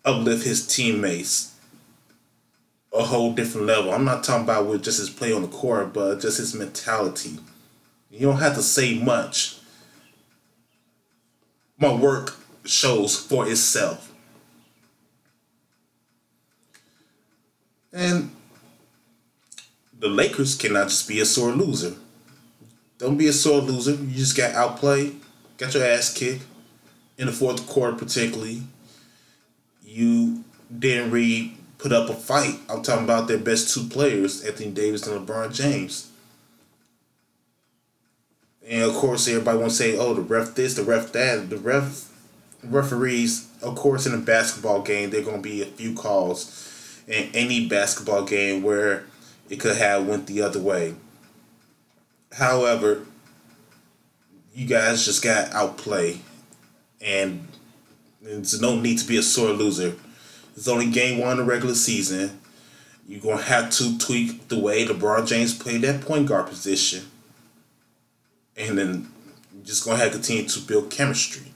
uplift 0.05 0.45
his 0.45 0.67
teammates 0.67 1.55
a 2.93 3.05
whole 3.05 3.33
different 3.33 3.67
level. 3.67 3.93
I'm 3.93 4.05
not 4.05 4.25
talking 4.25 4.45
about 4.45 4.67
with 4.67 4.83
just 4.83 4.99
his 4.99 5.11
play 5.11 5.33
on 5.33 5.43
the 5.43 5.49
court, 5.49 5.93
but 5.93 6.21
just 6.21 6.39
his 6.39 6.55
mentality. 6.55 7.39
You 8.11 8.21
don't 8.21 8.39
have 8.39 8.55
to 8.55 8.63
say 8.63 8.99
much. 8.99 9.58
My 11.79 11.93
work 11.93 12.37
shows 12.65 13.17
for 13.17 13.49
itself. 13.49 14.13
And 17.93 18.31
the 19.99 20.09
Lakers 20.09 20.55
cannot 20.55 20.89
just 20.89 21.09
be 21.09 21.21
a 21.21 21.25
sore 21.25 21.53
loser. 21.53 21.95
Don't 22.99 23.17
be 23.17 23.29
a 23.29 23.33
sore 23.33 23.61
loser. 23.61 23.93
You 23.93 24.15
just 24.15 24.37
got 24.37 24.55
outplayed, 24.55 25.21
got 25.57 25.75
your 25.75 25.85
ass 25.85 26.13
kicked 26.13 26.45
in 27.17 27.27
the 27.27 27.33
fourth 27.33 27.67
quarter, 27.69 27.97
particularly. 27.97 28.63
You 29.85 30.45
didn't 30.77 31.11
really 31.11 31.57
put 31.79 31.93
up 31.93 32.11
a 32.11 32.15
fight. 32.15 32.57
I'm 32.69 32.83
talking 32.83 33.05
about 33.05 33.29
their 33.29 33.39
best 33.39 33.73
two 33.73 33.85
players, 33.89 34.45
Anthony 34.45 34.71
Davis 34.71 35.07
and 35.07 35.27
LeBron 35.27 35.55
James. 35.55 36.08
And 38.69 38.83
of 38.83 38.95
course, 38.95 39.27
everybody 39.29 39.59
want 39.59 39.71
to 39.71 39.77
say, 39.77 39.97
"Oh, 39.97 40.15
the 40.15 40.21
ref 40.21 40.55
this, 40.55 40.75
the 40.75 40.85
ref 40.85 41.13
that." 41.13 41.49
The 41.49 41.57
ref 41.57 42.09
referees, 42.63 43.47
of 43.63 43.77
course, 43.77 44.07
in 44.07 44.15
a 44.15 44.19
basketball 44.19 44.83
game, 44.83 45.11
there 45.11 45.21
are 45.21 45.25
going 45.25 45.43
to 45.43 45.49
be 45.49 45.63
a 45.63 45.67
few 45.67 45.95
calls 45.95 47.01
in 47.07 47.31
any 47.35 47.67
basketball 47.69 48.25
game 48.25 48.63
where 48.63 49.07
it 49.49 49.61
could 49.61 49.77
have 49.77 50.07
went 50.07 50.27
the 50.27 50.43
other 50.43 50.61
way. 50.61 50.95
However, 52.33 53.07
you 54.55 54.67
guys 54.67 55.05
just 55.05 55.23
got 55.23 55.53
outplayed, 55.53 56.21
and 57.01 57.47
there's 58.21 58.61
no 58.61 58.79
need 58.79 58.99
to 58.99 59.07
be 59.07 59.17
a 59.17 59.23
sore 59.23 59.53
loser. 59.53 59.95
It's 60.57 60.69
only 60.69 60.91
game 60.91 61.19
one 61.19 61.33
of 61.33 61.39
the 61.39 61.45
regular 61.45 61.75
season. 61.75 62.41
You're 63.07 63.21
gonna 63.21 63.41
have 63.41 63.71
to 63.71 63.97
tweak 63.97 64.49
the 64.49 64.59
way 64.59 64.85
LeBron 64.85 65.27
James 65.27 65.55
played 65.55 65.83
that 65.83 66.03
point 66.03 66.27
guard 66.27 66.49
position, 66.49 67.05
and 68.59 68.77
then 68.77 69.13
just 69.65 69.85
gonna 69.85 69.99
have 69.99 70.09
to 70.09 70.15
continue 70.15 70.49
to 70.49 70.61
build 70.61 70.91
chemistry. 70.91 71.53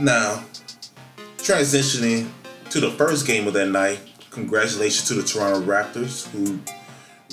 Now, 0.00 0.44
transitioning 1.38 2.28
to 2.70 2.80
the 2.80 2.90
first 2.90 3.26
game 3.26 3.46
of 3.46 3.54
that 3.54 3.68
night, 3.68 4.00
congratulations 4.30 5.08
to 5.08 5.14
the 5.14 5.22
Toronto 5.22 5.60
Raptors 5.62 6.28
who 6.28 6.58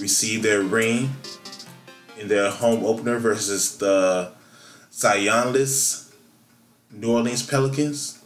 received 0.01 0.43
their 0.43 0.61
ring 0.61 1.09
in 2.17 2.27
their 2.27 2.49
home 2.49 2.85
opener 2.85 3.19
versus 3.19 3.77
the 3.77 4.31
Zionless 4.91 6.13
New 6.91 7.11
Orleans 7.11 7.45
Pelicans. 7.45 8.23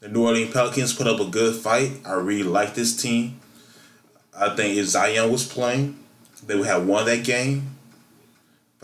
The 0.00 0.08
New 0.08 0.24
Orleans 0.24 0.52
Pelicans 0.52 0.92
put 0.92 1.06
up 1.06 1.18
a 1.18 1.24
good 1.24 1.56
fight. 1.56 1.92
I 2.04 2.12
really 2.14 2.42
like 2.42 2.74
this 2.74 2.94
team. 3.00 3.40
I 4.36 4.54
think 4.54 4.76
if 4.76 4.86
Zion 4.86 5.32
was 5.32 5.46
playing, 5.46 5.98
they 6.46 6.54
would 6.54 6.66
have 6.66 6.86
won 6.86 7.06
that 7.06 7.24
game. 7.24 7.73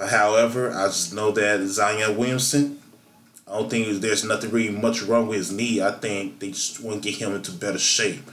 However, 0.08 0.72
I 0.72 0.86
just 0.86 1.14
know 1.14 1.30
that 1.32 1.60
Zion 1.66 2.16
Williamson 2.16 2.80
I 3.50 3.58
don't 3.58 3.68
think 3.68 4.00
there's 4.00 4.24
nothing 4.24 4.50
really 4.50 4.70
much 4.70 5.02
wrong 5.02 5.26
with 5.26 5.38
his 5.38 5.52
knee. 5.52 5.82
I 5.82 5.90
think 5.90 6.38
they 6.38 6.50
just 6.50 6.80
want 6.80 7.02
to 7.02 7.10
get 7.10 7.18
him 7.18 7.34
into 7.34 7.50
better 7.50 7.78
shape. 7.78 8.30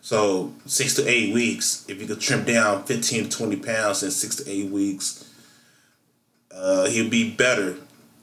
So 0.00 0.54
six 0.64 0.94
to 0.94 1.06
eight 1.06 1.34
weeks, 1.34 1.84
if 1.86 2.00
you 2.00 2.06
could 2.06 2.20
trim 2.20 2.44
down 2.44 2.84
fifteen 2.84 3.24
to 3.24 3.30
twenty 3.30 3.56
pounds 3.56 4.02
in 4.02 4.10
six 4.10 4.36
to 4.36 4.50
eight 4.50 4.70
weeks, 4.70 5.30
uh, 6.50 6.86
he'll 6.86 7.10
be 7.10 7.30
better 7.30 7.76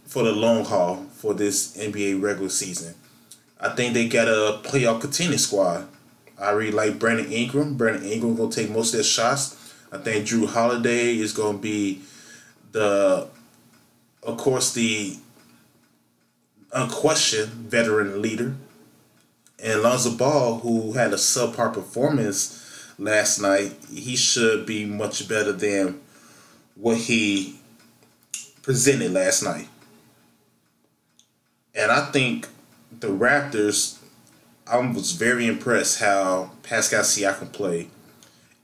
for 0.05 0.23
the 0.23 0.31
long 0.31 0.65
haul 0.65 1.05
for 1.13 1.35
this 1.35 1.77
NBA 1.77 2.21
regular 2.21 2.49
season. 2.49 2.95
I 3.59 3.69
think 3.69 3.93
they 3.93 4.07
got 4.07 4.27
a 4.27 4.59
playoff 4.63 5.01
contending 5.01 5.37
squad. 5.37 5.87
I 6.39 6.49
really 6.51 6.71
like 6.71 6.97
Brandon 6.97 7.31
Ingram. 7.31 7.75
Brandon 7.75 8.03
Ingram 8.03 8.35
gonna 8.35 8.51
take 8.51 8.71
most 8.71 8.93
of 8.93 8.97
their 8.97 9.03
shots. 9.03 9.75
I 9.91 9.99
think 9.99 10.25
Jrue 10.25 10.47
Holiday 10.47 11.17
is 11.17 11.33
gonna 11.33 11.59
be 11.59 12.01
the, 12.71 13.27
of 14.23 14.37
course, 14.37 14.73
the 14.73 15.17
unquestioned 16.73 17.51
veteran 17.51 18.21
leader. 18.21 18.55
And 19.63 19.81
Lonzo 19.81 20.11
Ball, 20.11 20.59
who 20.59 20.93
had 20.93 21.13
a 21.13 21.17
subpar 21.17 21.73
performance 21.73 22.93
last 22.97 23.39
night, 23.39 23.73
he 23.91 24.15
should 24.15 24.65
be 24.65 24.85
much 24.85 25.27
better 25.27 25.51
than 25.51 26.01
what 26.75 26.97
he 26.97 27.59
presented 28.63 29.11
last 29.11 29.43
night. 29.43 29.67
And 31.75 31.91
I 31.91 32.05
think 32.11 32.47
the 32.99 33.07
Raptors, 33.07 33.97
I 34.67 34.77
was 34.77 35.13
very 35.13 35.47
impressed 35.47 35.99
how 35.99 36.51
Pascal 36.63 37.01
Siakam 37.01 37.51
played 37.51 37.89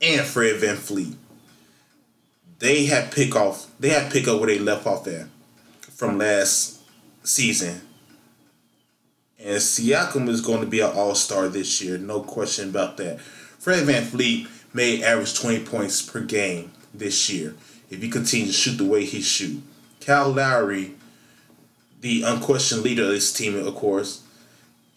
and 0.02 0.26
Fred 0.26 0.58
Van 0.58 0.76
VanVleet. 0.76 1.16
They 2.60 2.86
had 2.86 3.12
pick 3.12 3.36
off 3.36 3.72
they 3.80 3.90
had 3.90 4.12
pick 4.12 4.28
up 4.28 4.40
where 4.40 4.48
they 4.50 4.60
left 4.60 4.88
off 4.88 5.08
at 5.08 5.28
from 5.82 6.18
last 6.18 6.80
season 7.24 7.82
and 9.40 9.58
Siakam 9.58 10.28
is 10.30 10.42
going 10.42 10.62
to 10.62 10.68
be 10.68 10.80
an 10.80 10.92
all 10.96 11.16
star 11.16 11.48
this 11.48 11.82
year, 11.82 11.98
no 11.98 12.22
question 12.22 12.70
about 12.70 12.98
that. 12.98 13.22
Fred 13.22 13.86
Van 13.86 14.04
VanVleet 14.04 14.48
may 14.74 15.04
average 15.04 15.40
20 15.40 15.64
points 15.66 16.02
per 16.02 16.22
game 16.22 16.72
this 16.94 17.30
year 17.30 17.56
if 17.90 18.02
he 18.02 18.10
continues 18.10 18.50
to 18.50 18.54
shoot 18.54 18.78
the 18.78 18.86
way 18.86 19.06
he 19.06 19.22
shoot. 19.22 19.62
Kyle 20.02 20.32
Lowry, 20.32 20.96
the 22.02 22.24
unquestioned 22.24 22.82
leader 22.82 23.04
of 23.04 23.10
this 23.10 23.32
team, 23.32 23.56
of 23.56 23.76
course, 23.76 24.24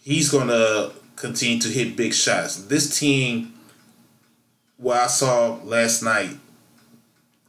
he's 0.03 0.31
going 0.31 0.49
to 0.49 0.93
continue 1.17 1.61
to 1.61 1.69
hit 1.69 1.97
big 1.97 2.15
shots. 2.15 2.65
This 2.65 2.99
team, 2.99 3.55
what 4.79 4.99
I 4.99 5.07
saw 5.07 5.59
last 5.65 6.03
night, 6.03 6.31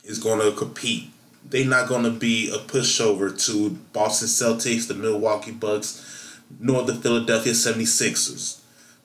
is 0.03 0.20
going 0.20 0.39
to 0.39 0.58
compete. 0.58 1.10
They're 1.43 1.65
not 1.65 1.88
going 1.88 2.03
to 2.03 2.12
be 2.12 2.50
a 2.50 2.58
pushover 2.58 3.34
to 3.48 3.72
Boston 3.93 4.27
Celtics, 4.27 4.88
the 4.88 4.93
Milwaukee 4.93 5.51
Bucks, 5.51 6.39
nor 6.60 6.84
the 6.84 6.93
Philadelphia 6.96 7.53
76ers. 7.53 8.60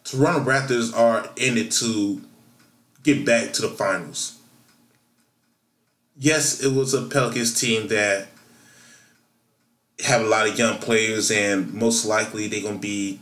Toronto 0.04 0.48
Raptors 0.48 0.96
are 0.96 1.30
in 1.36 1.56
it 1.56 1.72
to 1.72 2.22
get 3.02 3.24
back 3.24 3.52
to 3.54 3.62
the 3.62 3.68
finals. 3.68 4.38
yes, 6.18 6.62
it 6.62 6.72
was 6.72 6.94
a 6.94 7.02
Pelicans 7.02 7.58
team 7.58 7.88
that 7.88 8.28
have 10.04 10.22
a 10.22 10.26
lot 10.26 10.48
of 10.48 10.58
young 10.58 10.78
players, 10.78 11.30
and 11.30 11.72
most 11.74 12.04
likely 12.06 12.48
they're 12.48 12.62
gonna 12.62 12.78
be 12.78 13.20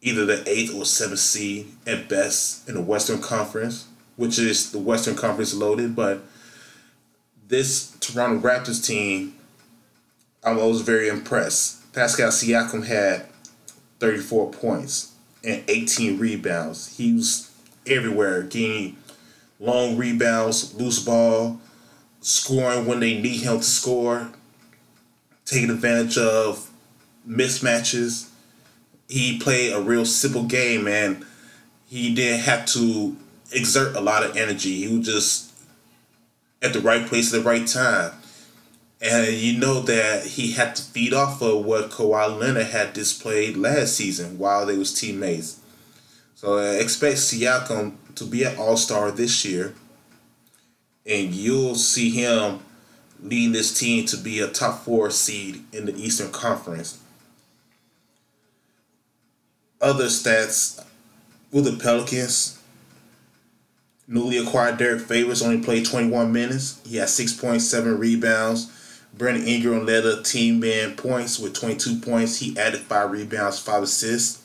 either 0.00 0.24
the 0.24 0.42
eighth 0.48 0.74
or 0.74 0.84
seventh 0.84 1.20
seed 1.20 1.68
at 1.86 2.08
best 2.08 2.68
in 2.68 2.74
the 2.74 2.80
Western 2.82 3.20
Conference, 3.20 3.86
which 4.16 4.38
is 4.38 4.72
the 4.72 4.78
Western 4.78 5.14
Conference 5.14 5.54
loaded. 5.54 5.94
But 5.94 6.22
this 7.52 7.94
Toronto 8.00 8.40
Raptors 8.40 8.84
team, 8.84 9.34
I 10.42 10.54
was 10.54 10.80
very 10.80 11.08
impressed. 11.08 11.92
Pascal 11.92 12.30
Siakam 12.30 12.86
had 12.86 13.26
34 14.00 14.50
points 14.52 15.12
and 15.44 15.62
18 15.68 16.18
rebounds. 16.18 16.96
He 16.96 17.12
was 17.12 17.50
everywhere, 17.86 18.42
getting 18.42 18.96
long 19.60 19.98
rebounds, 19.98 20.74
loose 20.76 21.04
ball, 21.04 21.60
scoring 22.22 22.86
when 22.86 23.00
they 23.00 23.20
need 23.20 23.42
him 23.42 23.58
to 23.58 23.62
score, 23.62 24.30
taking 25.44 25.68
advantage 25.68 26.16
of 26.16 26.70
mismatches. 27.28 28.30
He 29.10 29.38
played 29.38 29.74
a 29.74 29.80
real 29.82 30.06
simple 30.06 30.44
game 30.44 30.88
and 30.88 31.22
he 31.86 32.14
didn't 32.14 32.40
have 32.40 32.64
to 32.68 33.14
exert 33.50 33.94
a 33.94 34.00
lot 34.00 34.24
of 34.24 34.38
energy. 34.38 34.86
He 34.86 34.96
was 34.96 35.06
just 35.06 35.51
at 36.62 36.72
the 36.72 36.80
right 36.80 37.06
place 37.06 37.34
at 37.34 37.42
the 37.42 37.48
right 37.48 37.66
time. 37.66 38.12
And 39.00 39.26
you 39.32 39.58
know 39.58 39.80
that 39.80 40.24
he 40.24 40.52
had 40.52 40.76
to 40.76 40.82
feed 40.82 41.12
off 41.12 41.42
of 41.42 41.64
what 41.64 41.90
Kawhi 41.90 42.38
Leonard 42.38 42.68
had 42.68 42.92
displayed 42.92 43.56
last 43.56 43.96
season 43.96 44.38
while 44.38 44.64
they 44.64 44.78
was 44.78 44.94
teammates. 44.94 45.58
So 46.36 46.58
I 46.58 46.76
expect 46.76 47.16
Siakam 47.16 47.96
to 48.14 48.24
be 48.24 48.44
an 48.44 48.56
All 48.56 48.76
Star 48.76 49.10
this 49.10 49.44
year, 49.44 49.74
and 51.04 51.34
you'll 51.34 51.74
see 51.74 52.10
him 52.10 52.60
leading 53.20 53.52
this 53.52 53.76
team 53.76 54.06
to 54.06 54.16
be 54.16 54.40
a 54.40 54.48
top 54.48 54.84
four 54.84 55.10
seed 55.10 55.64
in 55.72 55.86
the 55.86 55.96
Eastern 55.96 56.30
Conference. 56.30 57.00
Other 59.80 60.06
stats 60.06 60.84
with 61.50 61.64
the 61.64 61.76
Pelicans. 61.82 62.61
Newly 64.12 64.36
acquired 64.36 64.76
Derrick 64.76 65.00
Favors 65.00 65.40
only 65.40 65.64
played 65.64 65.86
21 65.86 66.30
minutes. 66.30 66.78
He 66.84 66.98
had 66.98 67.08
6.7 67.08 67.98
rebounds. 67.98 68.70
Brandon 69.16 69.46
Ingram 69.46 69.86
led 69.86 70.04
the 70.04 70.22
team 70.22 70.62
in 70.62 70.96
points 70.96 71.38
with 71.38 71.54
22 71.54 72.00
points. 72.00 72.36
He 72.36 72.56
added 72.58 72.80
5 72.80 73.10
rebounds, 73.10 73.58
5 73.58 73.84
assists. 73.84 74.42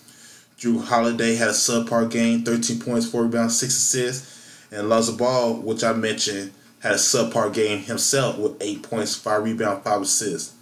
Jrue 0.57 0.85
Holiday 0.85 1.35
had 1.35 1.49
a 1.49 1.51
subpar 1.51 2.09
game, 2.09 2.43
13 2.43 2.79
points, 2.79 3.09
4 3.09 3.23
rebounds, 3.23 3.59
6 3.59 3.75
assists. 3.75 4.67
And 4.71 4.87
Lonzo 4.87 5.17
Ball, 5.17 5.55
which 5.55 5.83
I 5.83 5.91
mentioned, 5.91 6.53
had 6.79 6.93
a 6.93 6.95
subpar 6.95 7.53
game 7.53 7.79
himself 7.79 8.37
with 8.37 8.55
8 8.61 8.83
points, 8.83 9.15
5 9.15 9.43
rebounds, 9.43 9.83
5 9.83 10.01
assists. 10.01 10.53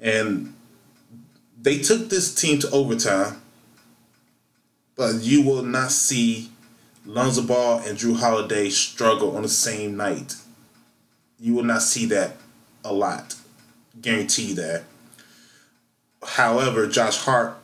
And 0.00 0.54
they 1.60 1.80
took 1.80 2.08
this 2.08 2.34
team 2.34 2.58
to 2.60 2.70
overtime, 2.70 3.42
but 4.96 5.16
you 5.16 5.42
will 5.42 5.62
not 5.62 5.90
see 5.90 6.50
Lonzo 7.08 7.40
Ball 7.40 7.78
and 7.86 7.96
Jrue 7.96 8.18
Holiday 8.18 8.68
struggle 8.68 9.34
on 9.34 9.40
the 9.40 9.48
same 9.48 9.96
night. 9.96 10.34
You 11.40 11.54
will 11.54 11.64
not 11.64 11.80
see 11.80 12.04
that 12.04 12.36
a 12.84 12.92
lot. 12.92 13.34
Guarantee 13.98 14.52
that. 14.52 14.84
However, 16.22 16.86
Josh 16.86 17.16
Hart, 17.16 17.56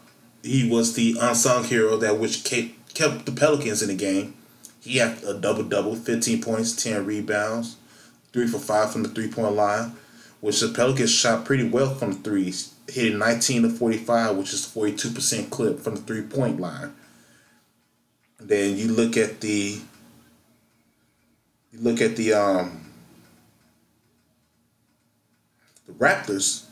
he 0.42 0.66
was 0.66 0.94
the 0.94 1.18
unsung 1.20 1.64
hero 1.64 1.98
that 1.98 2.18
which 2.18 2.42
kept 2.42 3.26
the 3.26 3.32
Pelicans 3.32 3.82
in 3.82 3.88
the 3.88 3.94
game. 3.94 4.32
He 4.80 4.96
had 4.96 5.22
a 5.22 5.34
double 5.34 5.64
double, 5.64 5.94
15 5.94 6.40
points, 6.40 6.82
10 6.82 7.04
rebounds, 7.04 7.76
3 8.32 8.46
for 8.46 8.58
5 8.58 8.92
from 8.92 9.02
the 9.02 9.10
three 9.10 9.28
point 9.28 9.56
line, 9.56 9.92
which 10.40 10.60
the 10.60 10.68
Pelicans 10.68 11.12
shot 11.12 11.44
pretty 11.44 11.68
well 11.68 11.94
from 11.94 12.22
threes, 12.22 12.72
hitting 12.88 13.18
19 13.18 13.64
to 13.64 13.68
45, 13.68 14.38
which 14.38 14.54
is 14.54 14.66
42% 14.66 15.50
clip 15.50 15.80
from 15.80 15.96
the 15.96 16.00
three 16.00 16.22
point 16.22 16.58
line. 16.58 16.94
Then 18.46 18.76
you 18.76 18.88
look 18.88 19.16
at 19.16 19.40
the 19.40 19.80
you 21.72 21.78
look 21.80 22.00
at 22.02 22.16
the 22.16 22.34
um 22.34 22.90
the 25.86 25.92
Raptors. 25.92 26.64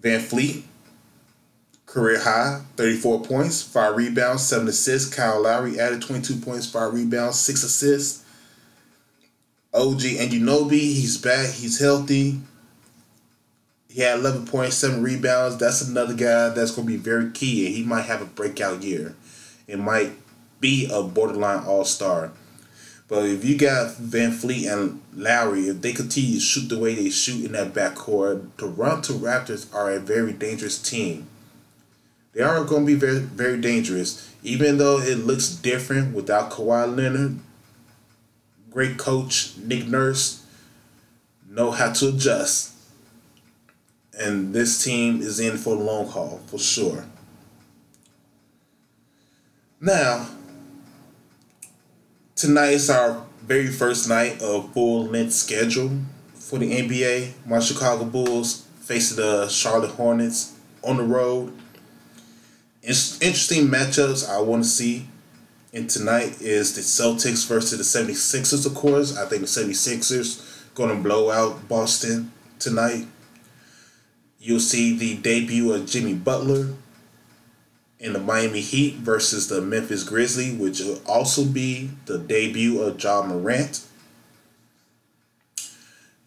VanVleet, 0.00 0.62
career 1.86 2.20
high, 2.20 2.60
34 2.76 3.22
points, 3.22 3.62
5 3.62 3.96
rebounds, 3.96 4.46
7 4.46 4.68
assists. 4.68 5.14
Kyle 5.14 5.42
Lowry 5.42 5.80
added 5.80 6.02
22 6.02 6.36
points, 6.44 6.70
5 6.70 6.92
rebounds, 6.92 7.40
6 7.40 7.62
assists. 7.64 8.24
OG 9.72 10.04
and 10.18 10.30
Anunoby, 10.30 10.72
he's 10.72 11.16
back, 11.16 11.48
he's 11.54 11.80
healthy. 11.80 12.38
He 13.94 14.00
had 14.00 14.18
11.7 14.18 15.04
rebounds. 15.04 15.56
That's 15.58 15.80
another 15.80 16.14
guy 16.14 16.48
that's 16.48 16.72
going 16.72 16.88
to 16.88 16.92
be 16.92 16.96
very 16.96 17.30
key, 17.30 17.64
and 17.64 17.76
he 17.76 17.84
might 17.84 18.06
have 18.06 18.20
a 18.20 18.24
breakout 18.24 18.82
year. 18.82 19.14
It 19.68 19.78
might 19.78 20.10
be 20.58 20.90
a 20.92 21.00
borderline 21.04 21.64
all 21.64 21.84
star. 21.84 22.32
But 23.06 23.26
if 23.26 23.44
you 23.44 23.56
got 23.56 23.92
VanVleet 23.92 24.72
and 24.72 25.00
Lowry, 25.14 25.68
if 25.68 25.80
they 25.80 25.92
continue 25.92 26.34
to 26.34 26.40
shoot 26.40 26.68
the 26.68 26.76
way 26.80 26.96
they 26.96 27.08
shoot 27.08 27.44
in 27.44 27.52
that 27.52 27.72
backcourt, 27.72 28.48
Toronto 28.56 29.12
Raptors 29.12 29.72
are 29.72 29.92
a 29.92 30.00
very 30.00 30.32
dangerous 30.32 30.82
team. 30.82 31.28
They 32.32 32.42
are 32.42 32.64
going 32.64 32.84
to 32.84 32.92
be 32.92 32.98
very, 32.98 33.20
very 33.20 33.60
dangerous. 33.60 34.28
Even 34.42 34.78
though 34.78 34.98
it 34.98 35.18
looks 35.18 35.50
different 35.50 36.16
without 36.16 36.50
Kawhi 36.50 36.96
Leonard, 36.96 37.38
great 38.72 38.98
coach 38.98 39.56
Nick 39.56 39.86
Nurse 39.86 40.44
know 41.48 41.70
how 41.70 41.92
to 41.92 42.08
adjust. 42.08 42.73
And 44.18 44.54
this 44.54 44.82
team 44.84 45.20
is 45.20 45.40
in 45.40 45.56
for 45.56 45.76
the 45.76 45.82
long 45.82 46.06
haul, 46.06 46.40
for 46.46 46.58
sure. 46.58 47.04
Now, 49.80 50.28
tonight 52.36 52.70
is 52.70 52.88
our 52.90 53.24
very 53.42 53.68
first 53.68 54.08
night 54.08 54.40
of 54.40 54.72
full 54.72 55.04
length 55.06 55.32
schedule 55.32 55.90
for 56.34 56.58
the 56.58 56.70
NBA. 56.70 57.32
My 57.46 57.58
Chicago 57.58 58.04
Bulls 58.04 58.66
facing 58.80 59.16
the 59.16 59.48
Charlotte 59.48 59.90
Hornets 59.90 60.54
on 60.82 60.96
the 60.96 61.02
road. 61.02 61.52
It's 62.82 63.20
interesting 63.20 63.66
matchups 63.66 64.28
I 64.28 64.40
want 64.40 64.64
to 64.64 64.68
see. 64.68 65.08
And 65.72 65.90
tonight 65.90 66.40
is 66.40 66.74
the 66.76 66.82
Celtics 66.82 67.48
versus 67.48 67.78
the 67.78 67.98
76ers, 67.98 68.64
of 68.64 68.74
course. 68.74 69.16
I 69.16 69.26
think 69.26 69.42
the 69.42 69.48
76ers 69.48 70.74
going 70.74 70.96
to 70.96 71.02
blow 71.02 71.30
out 71.30 71.68
Boston 71.68 72.30
tonight. 72.58 73.06
You'll 74.44 74.60
see 74.60 74.94
the 74.94 75.16
debut 75.16 75.72
of 75.72 75.86
Jimmy 75.86 76.12
Butler 76.12 76.74
in 77.98 78.12
the 78.12 78.18
Miami 78.18 78.60
Heat 78.60 78.96
versus 78.96 79.48
the 79.48 79.62
Memphis 79.62 80.04
Grizzlies, 80.04 80.58
which 80.58 80.80
will 80.80 81.00
also 81.06 81.46
be 81.46 81.88
the 82.04 82.18
debut 82.18 82.82
of 82.82 83.02
Ja 83.02 83.22
Morant. 83.22 83.80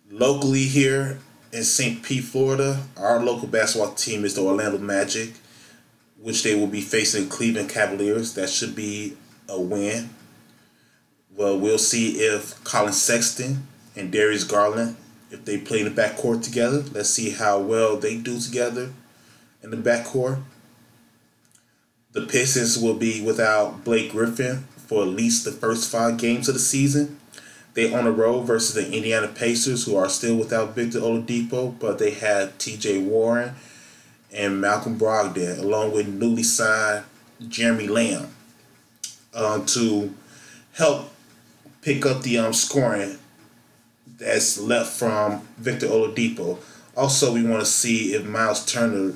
Locally 0.10 0.64
here 0.64 1.20
in 1.54 1.64
St. 1.64 2.02
Pete, 2.02 2.24
Florida, 2.24 2.86
our 2.98 3.24
local 3.24 3.48
basketball 3.48 3.94
team 3.94 4.26
is 4.26 4.34
the 4.34 4.42
Orlando 4.42 4.80
Magic, 4.80 5.34
which 6.20 6.42
they 6.42 6.56
will 6.56 6.66
be 6.66 6.82
facing 6.82 7.30
Cleveland 7.30 7.70
Cavaliers. 7.70 8.34
That 8.34 8.50
should 8.50 8.76
be 8.76 9.16
a 9.48 9.62
win. 9.62 10.10
Well, 11.36 11.60
we'll 11.60 11.78
see 11.78 12.14
if 12.14 12.64
Collin 12.64 12.94
Sexton 12.94 13.68
and 13.96 14.12
Darius 14.12 14.44
Garland 14.44 14.96
if 15.32 15.46
they 15.46 15.58
play 15.58 15.80
in 15.82 15.94
the 15.94 16.02
backcourt 16.02 16.44
together. 16.44 16.84
Let's 16.92 17.10
see 17.10 17.32
how 17.32 17.60
well 17.60 17.98
they 17.98 18.18
do 18.18 18.40
together 18.40 18.92
in 19.62 19.72
the 19.72 19.78
backcourt. 19.78 20.42
The 22.14 22.22
Pistons 22.22 22.78
will 22.78 22.96
be 22.96 23.22
without 23.22 23.84
Blake 23.84 24.12
Griffin 24.12 24.66
for 24.88 25.04
at 25.04 25.10
least 25.10 25.46
the 25.46 25.52
first 25.52 25.92
five 25.92 26.18
games 26.18 26.48
of 26.48 26.56
the 26.56 26.60
season. 26.60 27.20
They 27.74 27.94
on 27.94 28.06
the 28.06 28.12
road 28.12 28.42
versus 28.44 28.74
the 28.74 28.92
Indiana 28.92 29.28
Pacers, 29.28 29.86
who 29.86 29.96
are 29.96 30.10
still 30.10 30.36
without 30.36 30.74
Victor 30.74 31.00
Oladipo, 31.00 31.78
but 31.78 32.00
they 32.00 32.12
had 32.12 32.58
T.J. 32.58 33.04
Warren 33.04 33.54
and 34.34 34.60
Malcolm 34.60 34.98
Brogdon, 34.98 35.60
along 35.60 35.92
with 35.92 36.08
newly 36.08 36.42
signed 36.42 37.06
Jeremy 37.48 37.88
Lamb, 37.88 38.30
uh, 39.34 39.64
to 39.66 40.16
help 40.74 41.14
pick 41.82 42.04
up 42.06 42.24
the 42.24 42.40
um, 42.40 42.54
scoring 42.54 43.20
that's 44.18 44.58
left 44.60 44.92
from 44.94 45.48
Victor 45.58 45.88
Oladipo. 45.88 46.58
Also, 46.96 47.34
we 47.34 47.44
want 47.44 47.62
to 47.62 47.66
see 47.66 48.14
if 48.14 48.26
Miles 48.26 48.66
Turner 48.66 49.14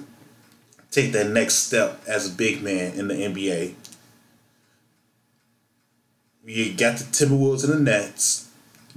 take 0.91 1.11
that 1.13 1.27
next 1.29 1.55
step 1.55 2.01
as 2.07 2.29
a 2.29 2.35
big 2.35 2.61
man 2.61 2.93
in 2.93 3.07
the 3.07 3.15
NBA. 3.15 3.73
We 6.43 6.73
got 6.73 6.97
the 6.97 7.05
Timberwolves 7.05 7.63
and 7.63 7.73
the 7.73 7.91
Nets 7.91 8.49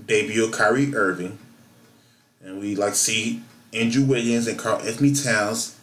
debut 0.04 0.46
of 0.46 0.52
Kyrie 0.52 0.94
Irving, 0.94 1.38
and 2.42 2.60
we 2.60 2.74
like 2.74 2.92
to 2.92 2.98
see 2.98 3.42
Andrew 3.72 4.04
Wiggins 4.04 4.46
and 4.46 4.58
Karl-Anthony 4.58 5.14
Towns. 5.14 5.76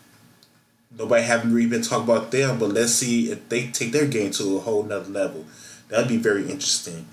Nobody 0.95 1.23
haven't 1.23 1.53
really 1.53 1.69
been 1.69 1.81
talking 1.81 2.03
about 2.03 2.31
them, 2.31 2.59
but 2.59 2.69
let's 2.69 2.91
see 2.93 3.31
if 3.31 3.47
they 3.47 3.67
take 3.67 3.91
their 3.91 4.07
game 4.07 4.31
to 4.31 4.57
a 4.57 4.59
whole 4.59 4.83
nother 4.83 5.09
level. 5.09 5.45
That'd 5.87 6.09
be 6.09 6.17
very 6.17 6.49
interesting. 6.49 7.05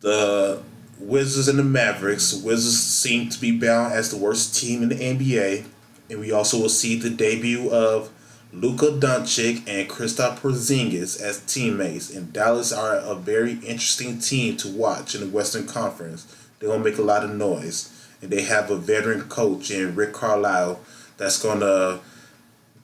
The 0.00 0.62
Wizards 0.98 1.48
and 1.48 1.58
the 1.58 1.64
Mavericks. 1.64 2.34
Wizards 2.34 2.80
seem 2.80 3.28
to 3.28 3.40
be 3.40 3.56
bound 3.56 3.92
as 3.92 4.10
the 4.10 4.16
worst 4.16 4.54
team 4.54 4.82
in 4.82 4.88
the 4.88 4.94
NBA, 4.96 5.64
and 6.10 6.20
we 6.20 6.32
also 6.32 6.60
will 6.60 6.68
see 6.68 6.98
the 6.98 7.10
debut 7.10 7.70
of 7.70 8.10
Luka 8.52 8.86
Doncic 8.86 9.66
and 9.66 9.88
Kristaps 9.88 10.38
Porzingis 10.38 11.20
as 11.20 11.40
teammates. 11.40 12.10
And 12.14 12.32
Dallas 12.32 12.72
are 12.72 12.96
a 12.96 13.14
very 13.14 13.54
interesting 13.54 14.18
team 14.18 14.56
to 14.58 14.68
watch 14.68 15.14
in 15.14 15.22
the 15.22 15.28
Western 15.28 15.66
Conference. 15.66 16.26
They're 16.58 16.68
gonna 16.68 16.84
make 16.84 16.98
a 16.98 17.02
lot 17.02 17.24
of 17.24 17.30
noise, 17.30 17.88
and 18.20 18.30
they 18.30 18.42
have 18.42 18.70
a 18.70 18.76
veteran 18.76 19.22
coach 19.22 19.70
in 19.70 19.94
Rick 19.94 20.12
Carlisle 20.12 20.80
that's 21.16 21.42
gonna 21.42 22.00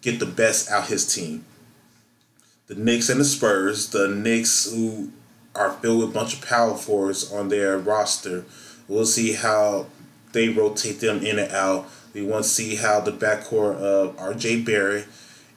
get 0.00 0.18
the 0.18 0.26
best 0.26 0.70
out 0.70 0.88
his 0.88 1.12
team. 1.12 1.44
The 2.68 2.74
Knicks 2.74 3.08
and 3.08 3.20
the 3.20 3.24
Spurs. 3.24 3.88
The 3.88 4.08
Knicks 4.08 4.70
who 4.70 5.10
are 5.58 5.72
filled 5.72 6.00
with 6.00 6.10
a 6.10 6.12
bunch 6.12 6.34
of 6.34 6.46
power 6.46 6.76
forwards 6.76 7.32
on 7.32 7.48
their 7.48 7.78
roster. 7.78 8.44
We'll 8.86 9.06
see 9.06 9.32
how 9.32 9.86
they 10.32 10.48
rotate 10.48 11.00
them 11.00 11.24
in 11.24 11.38
and 11.38 11.52
out. 11.52 11.88
We 12.14 12.22
want 12.22 12.44
to 12.44 12.50
see 12.50 12.76
how 12.76 13.00
the 13.00 13.12
backcourt 13.12 13.76
of 13.76 14.18
R.J. 14.18 14.62
Barrett 14.62 15.06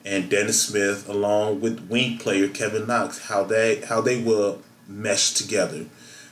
and 0.04 0.30
Dennis 0.30 0.64
Smith, 0.64 1.08
along 1.08 1.62
with 1.62 1.88
wing 1.90 2.18
player 2.18 2.48
Kevin 2.48 2.88
Knox, 2.88 3.28
how 3.28 3.44
they 3.44 3.82
how 3.82 4.02
they 4.02 4.22
will 4.22 4.62
mesh 4.88 5.32
together. 5.34 5.86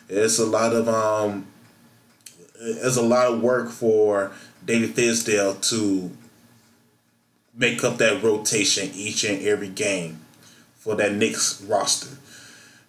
It's 0.09 0.39
a 0.39 0.45
lot 0.45 0.73
of 0.73 0.89
um, 0.89 1.47
it's 2.59 2.97
a 2.97 3.01
lot 3.01 3.31
of 3.31 3.41
work 3.41 3.69
for 3.69 4.31
David 4.65 4.95
Fizdale 4.95 5.61
to 5.69 6.11
make 7.55 7.83
up 7.83 7.97
that 7.97 8.23
rotation 8.23 8.89
each 8.93 9.23
and 9.23 9.41
every 9.45 9.69
game 9.69 10.19
for 10.77 10.95
that 10.95 11.13
Knicks 11.13 11.61
roster. 11.61 12.17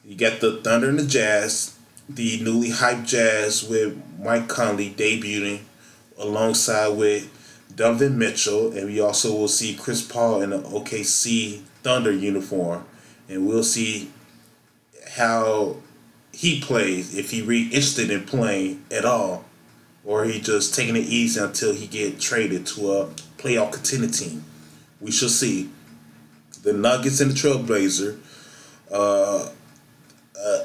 You 0.05 0.17
got 0.17 0.41
the 0.41 0.57
Thunder 0.63 0.89
and 0.89 0.99
the 0.99 1.07
Jazz, 1.07 1.77
the 2.09 2.41
newly 2.43 2.71
hyped 2.71 3.07
Jazz 3.07 3.63
with 3.63 4.01
Mike 4.19 4.49
Conley 4.49 4.91
debuting 4.91 5.61
alongside 6.17 6.89
with 6.89 7.29
Donovan 7.75 8.19
Mitchell, 8.19 8.73
and 8.73 8.87
we 8.87 9.01
also 9.01 9.35
will 9.35 9.49
see 9.49 9.75
Chris 9.75 10.03
Paul 10.03 10.43
in 10.43 10.51
the 10.51 10.61
OKC 10.63 11.61
Thunder 11.83 12.13
uniform, 12.13 12.85
and 13.29 13.47
we'll 13.47 13.63
see 13.63 14.11
how 15.13 15.77
he 16.33 16.61
plays 16.61 17.17
if 17.17 17.31
he 17.31 17.43
re 17.43 17.65
interested 17.65 18.11
in 18.11 18.25
playing 18.25 18.85
at 18.91 19.05
all, 19.05 19.45
or 20.05 20.25
he 20.25 20.41
just 20.41 20.75
taking 20.75 20.97
it 20.97 21.01
easy 21.01 21.41
until 21.41 21.75
he 21.75 21.87
get 21.87 22.19
traded 22.19 22.67
to 22.69 22.93
a 22.93 23.07
playoff 23.37 23.73
contending 23.73 24.11
team. 24.11 24.45
We 24.99 25.11
shall 25.11 25.29
see. 25.29 25.71
The 26.63 26.73
Nuggets 26.73 27.21
and 27.21 27.31
the 27.31 27.35
Trailblazer, 27.35 28.19
uh, 28.93 29.49
uh, 30.45 30.65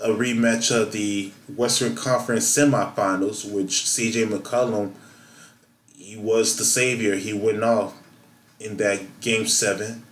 a 0.00 0.08
rematch 0.08 0.74
of 0.74 0.92
the 0.92 1.32
Western 1.54 1.94
Conference 1.94 2.46
semifinals, 2.56 3.50
which 3.50 3.86
C.J. 3.86 4.26
McCollum 4.26 4.92
he 5.96 6.16
was 6.16 6.56
the 6.56 6.64
savior. 6.64 7.14
He 7.16 7.32
went 7.32 7.62
off 7.62 7.94
in 8.58 8.78
that 8.78 9.20
game 9.20 9.46
seven 9.46 10.04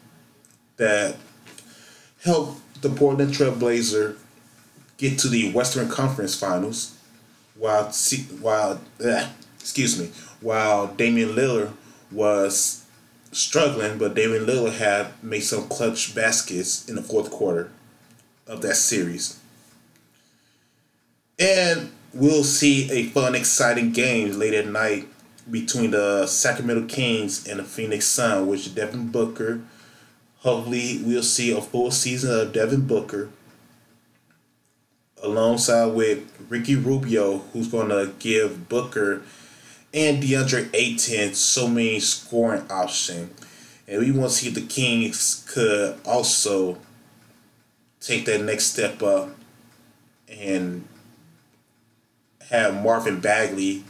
that 0.76 1.16
helped 2.22 2.82
the 2.82 2.88
Portland 2.88 3.32
Trailblazer 3.32 4.16
get 4.96 5.18
to 5.20 5.28
the 5.28 5.52
Western 5.52 5.88
Conference 5.88 6.38
Finals, 6.38 6.96
while 7.56 7.90
while 8.40 8.80
eh, 9.02 9.28
excuse 9.58 9.98
me, 9.98 10.10
while 10.40 10.88
Damian 10.88 11.30
Lillard 11.30 11.72
was 12.12 12.84
struggling, 13.32 13.98
but 13.98 14.14
Damian 14.14 14.46
Lillard 14.46 14.78
had 14.78 15.22
made 15.22 15.40
some 15.40 15.68
clutch 15.68 16.14
baskets 16.14 16.88
in 16.88 16.94
the 16.94 17.02
fourth 17.02 17.30
quarter 17.30 17.70
of 18.48 18.62
that 18.62 18.76
series. 18.76 19.38
And 21.38 21.92
we'll 22.12 22.44
see 22.44 22.90
a 22.90 23.04
fun, 23.04 23.34
exciting 23.34 23.92
game 23.92 24.38
late 24.38 24.54
at 24.54 24.66
night 24.66 25.06
between 25.50 25.92
the 25.92 26.26
Sacramento 26.26 26.86
Kings 26.88 27.46
and 27.46 27.60
the 27.60 27.64
Phoenix 27.64 28.06
Sun, 28.06 28.46
which 28.46 28.74
Devin 28.74 29.08
Booker. 29.08 29.60
Hopefully, 30.40 31.00
we'll 31.04 31.22
see 31.22 31.56
a 31.56 31.60
full 31.60 31.90
season 31.90 32.40
of 32.40 32.52
Devin 32.52 32.86
Booker 32.86 33.28
alongside 35.22 35.86
with 35.86 36.30
Ricky 36.48 36.76
Rubio, 36.76 37.38
who's 37.52 37.68
going 37.68 37.88
to 37.88 38.12
give 38.18 38.68
Booker 38.68 39.22
and 39.92 40.22
DeAndre 40.22 40.68
Ayton 40.74 41.34
so 41.34 41.66
many 41.66 41.98
scoring 42.00 42.64
options. 42.70 43.30
And 43.86 44.00
we 44.00 44.12
want 44.12 44.30
to 44.30 44.36
see 44.36 44.48
if 44.48 44.54
the 44.54 44.66
Kings 44.66 45.46
could 45.48 45.98
also 46.04 46.78
take 48.00 48.24
that 48.26 48.42
next 48.42 48.66
step 48.66 49.02
up 49.02 49.30
and 50.28 50.86
have 52.50 52.82
Marvin 52.82 53.20
Bagley 53.20 53.84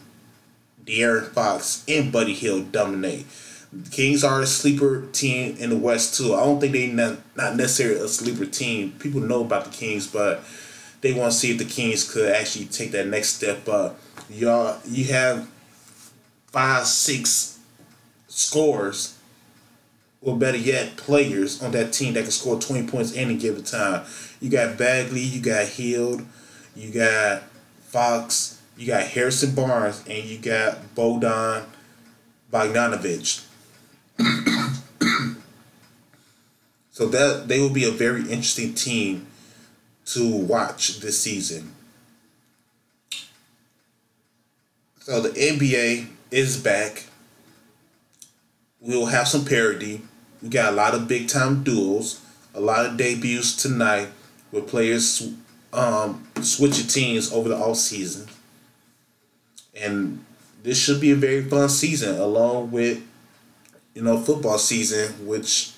De'Aaron 0.89 1.29
Fox, 1.29 1.85
and 1.87 2.11
Buddy 2.11 2.33
Hield 2.33 2.73
dominate. 2.73 3.27
The 3.73 3.91
Kings 3.91 4.25
are 4.25 4.41
a 4.41 4.47
sleeper 4.47 5.07
team 5.13 5.57
in 5.59 5.69
the 5.69 5.77
West 5.77 6.17
too. 6.17 6.35
I 6.35 6.45
don't 6.45 6.59
think 6.59 6.73
they 6.73 6.87
not 6.87 7.19
not 7.37 7.57
necessarily 7.57 8.01
a 8.01 8.09
sleeper 8.09 8.47
team. 8.47 8.93
People 8.93 9.21
know 9.21 9.43
about 9.43 9.67
the 9.67 9.71
Kings, 9.71 10.07
but 10.07 10.43
they 11.03 11.13
want 11.13 11.33
to 11.33 11.39
see 11.39 11.51
if 11.51 11.59
the 11.59 11.67
Kings 11.67 12.11
could 12.11 12.31
actually 12.31 12.65
take 12.65 12.93
that 12.93 13.07
next 13.07 13.35
step 13.35 13.69
up. 13.69 14.01
Y'all, 14.31 14.79
you 14.87 15.05
have 15.13 15.47
five, 16.47 16.87
six 16.87 17.59
scores, 18.29 19.18
or 20.21 20.37
better 20.37 20.59
yet, 20.59 20.97
players 20.97 21.63
on 21.63 21.71
that 21.73 21.93
team 21.93 22.15
that 22.15 22.23
can 22.23 22.31
score 22.31 22.59
twenty 22.61 22.87
points 22.87 23.17
any 23.17 23.37
given 23.37 23.63
time. 23.63 24.05
You 24.41 24.51
got 24.51 24.77
Bagley, 24.79 25.21
you 25.21 25.41
got 25.41 25.67
Hield, 25.67 26.25
you 26.75 26.91
got 26.93 27.43
Fox, 27.81 28.61
you 28.77 28.87
got 28.87 29.03
Harrison 29.03 29.55
Barnes, 29.55 30.03
and 30.09 30.25
you 30.25 30.39
got 30.39 30.95
Bogdan 30.95 31.65
Bogdanovic. 32.53 33.45
so 36.91 37.07
that 37.07 37.47
they 37.47 37.61
will 37.61 37.71
be 37.71 37.85
a 37.85 37.91
very 37.91 38.23
interesting 38.23 38.75
team 38.75 39.27
to 40.07 40.37
watch 40.37 41.01
this 41.01 41.21
season. 41.21 41.73
So 45.01 45.21
the 45.21 45.31
NBA 45.31 46.09
is 46.31 46.57
back. 46.57 47.08
We'll 48.81 49.07
have 49.07 49.29
some 49.29 49.45
parity. 49.45 50.03
We 50.43 50.49
got 50.49 50.73
a 50.73 50.77
lot 50.77 50.95
of 50.95 51.09
big 51.09 51.29
time 51.29 51.65
duels, 51.65 52.21
a 52.55 52.61
lot 52.61 52.87
of 52.87 52.97
debuts 52.97 53.57
tonight 53.61 54.09
with 54.53 54.69
players 54.69 55.31
um, 55.73 56.27
switching 56.41 56.87
teams 56.87 57.33
over 57.33 57.49
the 57.49 57.57
off 57.57 57.77
season 57.77 58.29
and 59.81 60.25
this 60.63 60.79
should 60.79 61.01
be 61.01 61.11
a 61.11 61.17
very 61.17 61.43
fun 61.43 61.69
season, 61.69 62.19
along 62.19 62.71
with 62.71 63.03
you 63.95 64.03
know 64.03 64.19
football 64.19 64.59
season, 64.59 65.27
which 65.27 65.73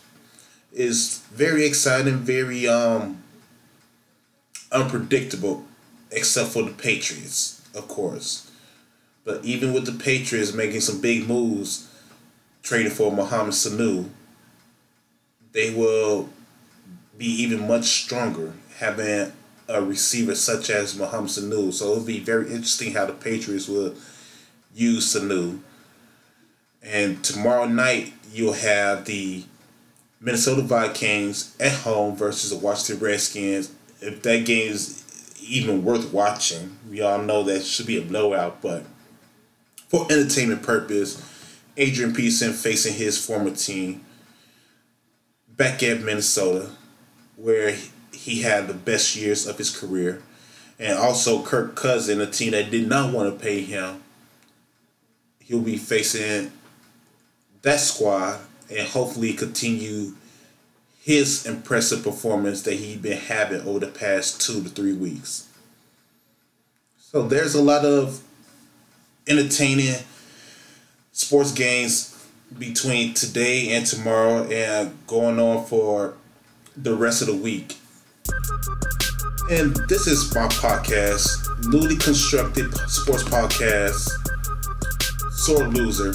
is 0.72 1.18
very 1.32 1.64
exciting, 1.64 2.16
very 2.16 2.66
um 2.66 3.22
unpredictable, 4.72 5.64
except 6.10 6.50
for 6.50 6.62
the 6.62 6.72
Patriots, 6.72 7.62
of 7.74 7.88
course. 7.88 8.50
But 9.24 9.44
even 9.44 9.72
with 9.72 9.84
the 9.84 9.92
Patriots 9.92 10.52
making 10.52 10.80
some 10.80 11.00
big 11.00 11.28
moves, 11.28 11.89
trading 12.62 12.92
for 12.92 13.10
Mohamed 13.12 13.54
Sanu, 13.54 14.08
they 15.52 15.74
will 15.74 16.28
be 17.16 17.26
even 17.26 17.66
much 17.66 17.84
stronger 17.84 18.52
having 18.78 19.32
a 19.68 19.82
receiver 19.82 20.34
such 20.34 20.70
as 20.70 20.96
Mohamed 20.96 21.30
Sanu. 21.30 21.72
So 21.72 21.92
it'll 21.92 22.04
be 22.04 22.20
very 22.20 22.46
interesting 22.46 22.92
how 22.92 23.06
the 23.06 23.12
Patriots 23.12 23.68
will 23.68 23.94
use 24.74 25.14
Sanu. 25.14 25.60
And 26.82 27.22
tomorrow 27.22 27.66
night 27.66 28.12
you'll 28.32 28.54
have 28.54 29.04
the 29.04 29.44
Minnesota 30.20 30.62
Vikings 30.62 31.56
at 31.60 31.72
home 31.72 32.16
versus 32.16 32.50
the 32.50 32.56
Washington 32.56 33.04
Redskins. 33.04 33.72
If 34.00 34.22
that 34.22 34.44
game 34.44 34.72
is 34.72 35.04
even 35.42 35.84
worth 35.84 36.12
watching, 36.12 36.78
we 36.88 37.00
all 37.00 37.18
know 37.18 37.42
that 37.44 37.64
should 37.64 37.86
be 37.86 37.98
a 37.98 38.02
blowout, 38.02 38.60
but 38.62 38.84
for 39.88 40.06
entertainment 40.10 40.62
purpose, 40.62 41.20
Adrian 41.76 42.14
Peterson 42.14 42.52
facing 42.52 42.94
his 42.94 43.24
former 43.24 43.50
team 43.50 44.04
back 45.48 45.82
at 45.82 46.00
Minnesota, 46.00 46.70
where 47.36 47.76
he 48.12 48.42
had 48.42 48.66
the 48.66 48.74
best 48.74 49.16
years 49.16 49.46
of 49.46 49.58
his 49.58 49.74
career. 49.74 50.22
And 50.78 50.98
also 50.98 51.42
Kirk 51.42 51.76
Cousin, 51.76 52.20
a 52.20 52.26
team 52.26 52.52
that 52.52 52.70
did 52.70 52.88
not 52.88 53.12
want 53.12 53.32
to 53.32 53.42
pay 53.42 53.60
him. 53.62 54.02
He'll 55.38 55.60
be 55.60 55.76
facing 55.76 56.52
that 57.62 57.80
squad 57.80 58.40
and 58.70 58.88
hopefully 58.88 59.34
continue 59.34 60.14
his 61.02 61.46
impressive 61.46 62.02
performance 62.02 62.62
that 62.62 62.74
he's 62.74 62.96
been 62.96 63.18
having 63.18 63.62
over 63.62 63.80
the 63.80 63.88
past 63.88 64.40
two 64.40 64.62
to 64.62 64.68
three 64.68 64.92
weeks. 64.92 65.48
So 66.98 67.26
there's 67.26 67.54
a 67.54 67.62
lot 67.62 67.84
of 67.84 68.22
entertaining 69.26 69.96
sports 71.12 71.52
games 71.52 72.16
between 72.58 73.14
today 73.14 73.70
and 73.70 73.86
tomorrow 73.86 74.44
and 74.44 74.96
going 75.06 75.38
on 75.38 75.64
for 75.66 76.14
the 76.76 76.94
rest 76.94 77.20
of 77.20 77.28
the 77.28 77.36
week. 77.36 77.76
And 79.50 79.74
this 79.88 80.06
is 80.06 80.32
my 80.34 80.46
podcast, 80.48 81.28
newly 81.66 81.96
constructed 81.96 82.72
sports 82.88 83.24
podcast, 83.24 84.08
Sore 85.32 85.68
Loser. 85.68 86.14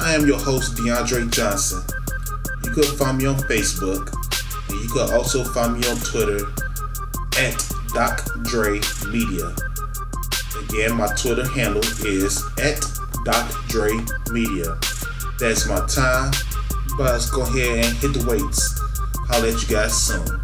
I 0.00 0.14
am 0.14 0.26
your 0.26 0.38
host, 0.38 0.74
DeAndre 0.74 1.30
Johnson. 1.30 1.82
You 2.64 2.70
could 2.72 2.86
find 2.86 3.18
me 3.18 3.26
on 3.26 3.36
Facebook, 3.36 4.12
and 4.68 4.80
you 4.80 4.88
could 4.88 5.10
also 5.12 5.44
find 5.44 5.78
me 5.78 5.88
on 5.88 5.96
Twitter 5.98 6.46
at 7.38 7.72
Doc 7.94 8.26
Media. 9.06 9.54
Again, 10.64 10.96
my 10.96 11.06
Twitter 11.14 11.48
handle 11.48 11.82
is 12.04 12.42
at 12.58 12.82
Doc 13.24 13.50
Dre 13.68 13.92
Media. 14.30 14.78
That's 15.38 15.66
my 15.68 15.84
time. 15.86 16.32
But 16.96 17.12
let's 17.12 17.30
go 17.30 17.42
ahead 17.42 17.84
and 17.84 17.96
hit 17.98 18.12
the 18.12 18.24
weights. 18.26 18.80
I'll 19.30 19.42
let 19.42 19.62
you 19.62 19.68
guys 19.68 19.94
soon. 19.94 20.41